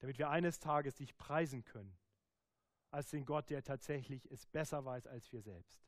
Damit 0.00 0.18
wir 0.18 0.28
eines 0.28 0.58
Tages 0.58 0.96
dich 0.96 1.16
preisen 1.16 1.64
können, 1.64 1.96
als 2.90 3.10
den 3.10 3.24
Gott, 3.24 3.50
der 3.50 3.62
tatsächlich 3.62 4.30
es 4.30 4.46
besser 4.46 4.84
weiß 4.84 5.06
als 5.06 5.32
wir 5.32 5.42
selbst. 5.42 5.84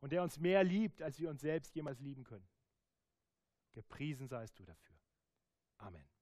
Und 0.00 0.12
der 0.12 0.22
uns 0.22 0.38
mehr 0.38 0.62
liebt, 0.62 1.02
als 1.02 1.18
wir 1.18 1.30
uns 1.30 1.40
selbst 1.40 1.74
jemals 1.74 2.00
lieben 2.00 2.24
können. 2.24 2.46
Gepriesen 3.72 4.28
seist 4.28 4.58
du 4.58 4.64
dafür. 4.64 4.96
Amen. 5.78 6.13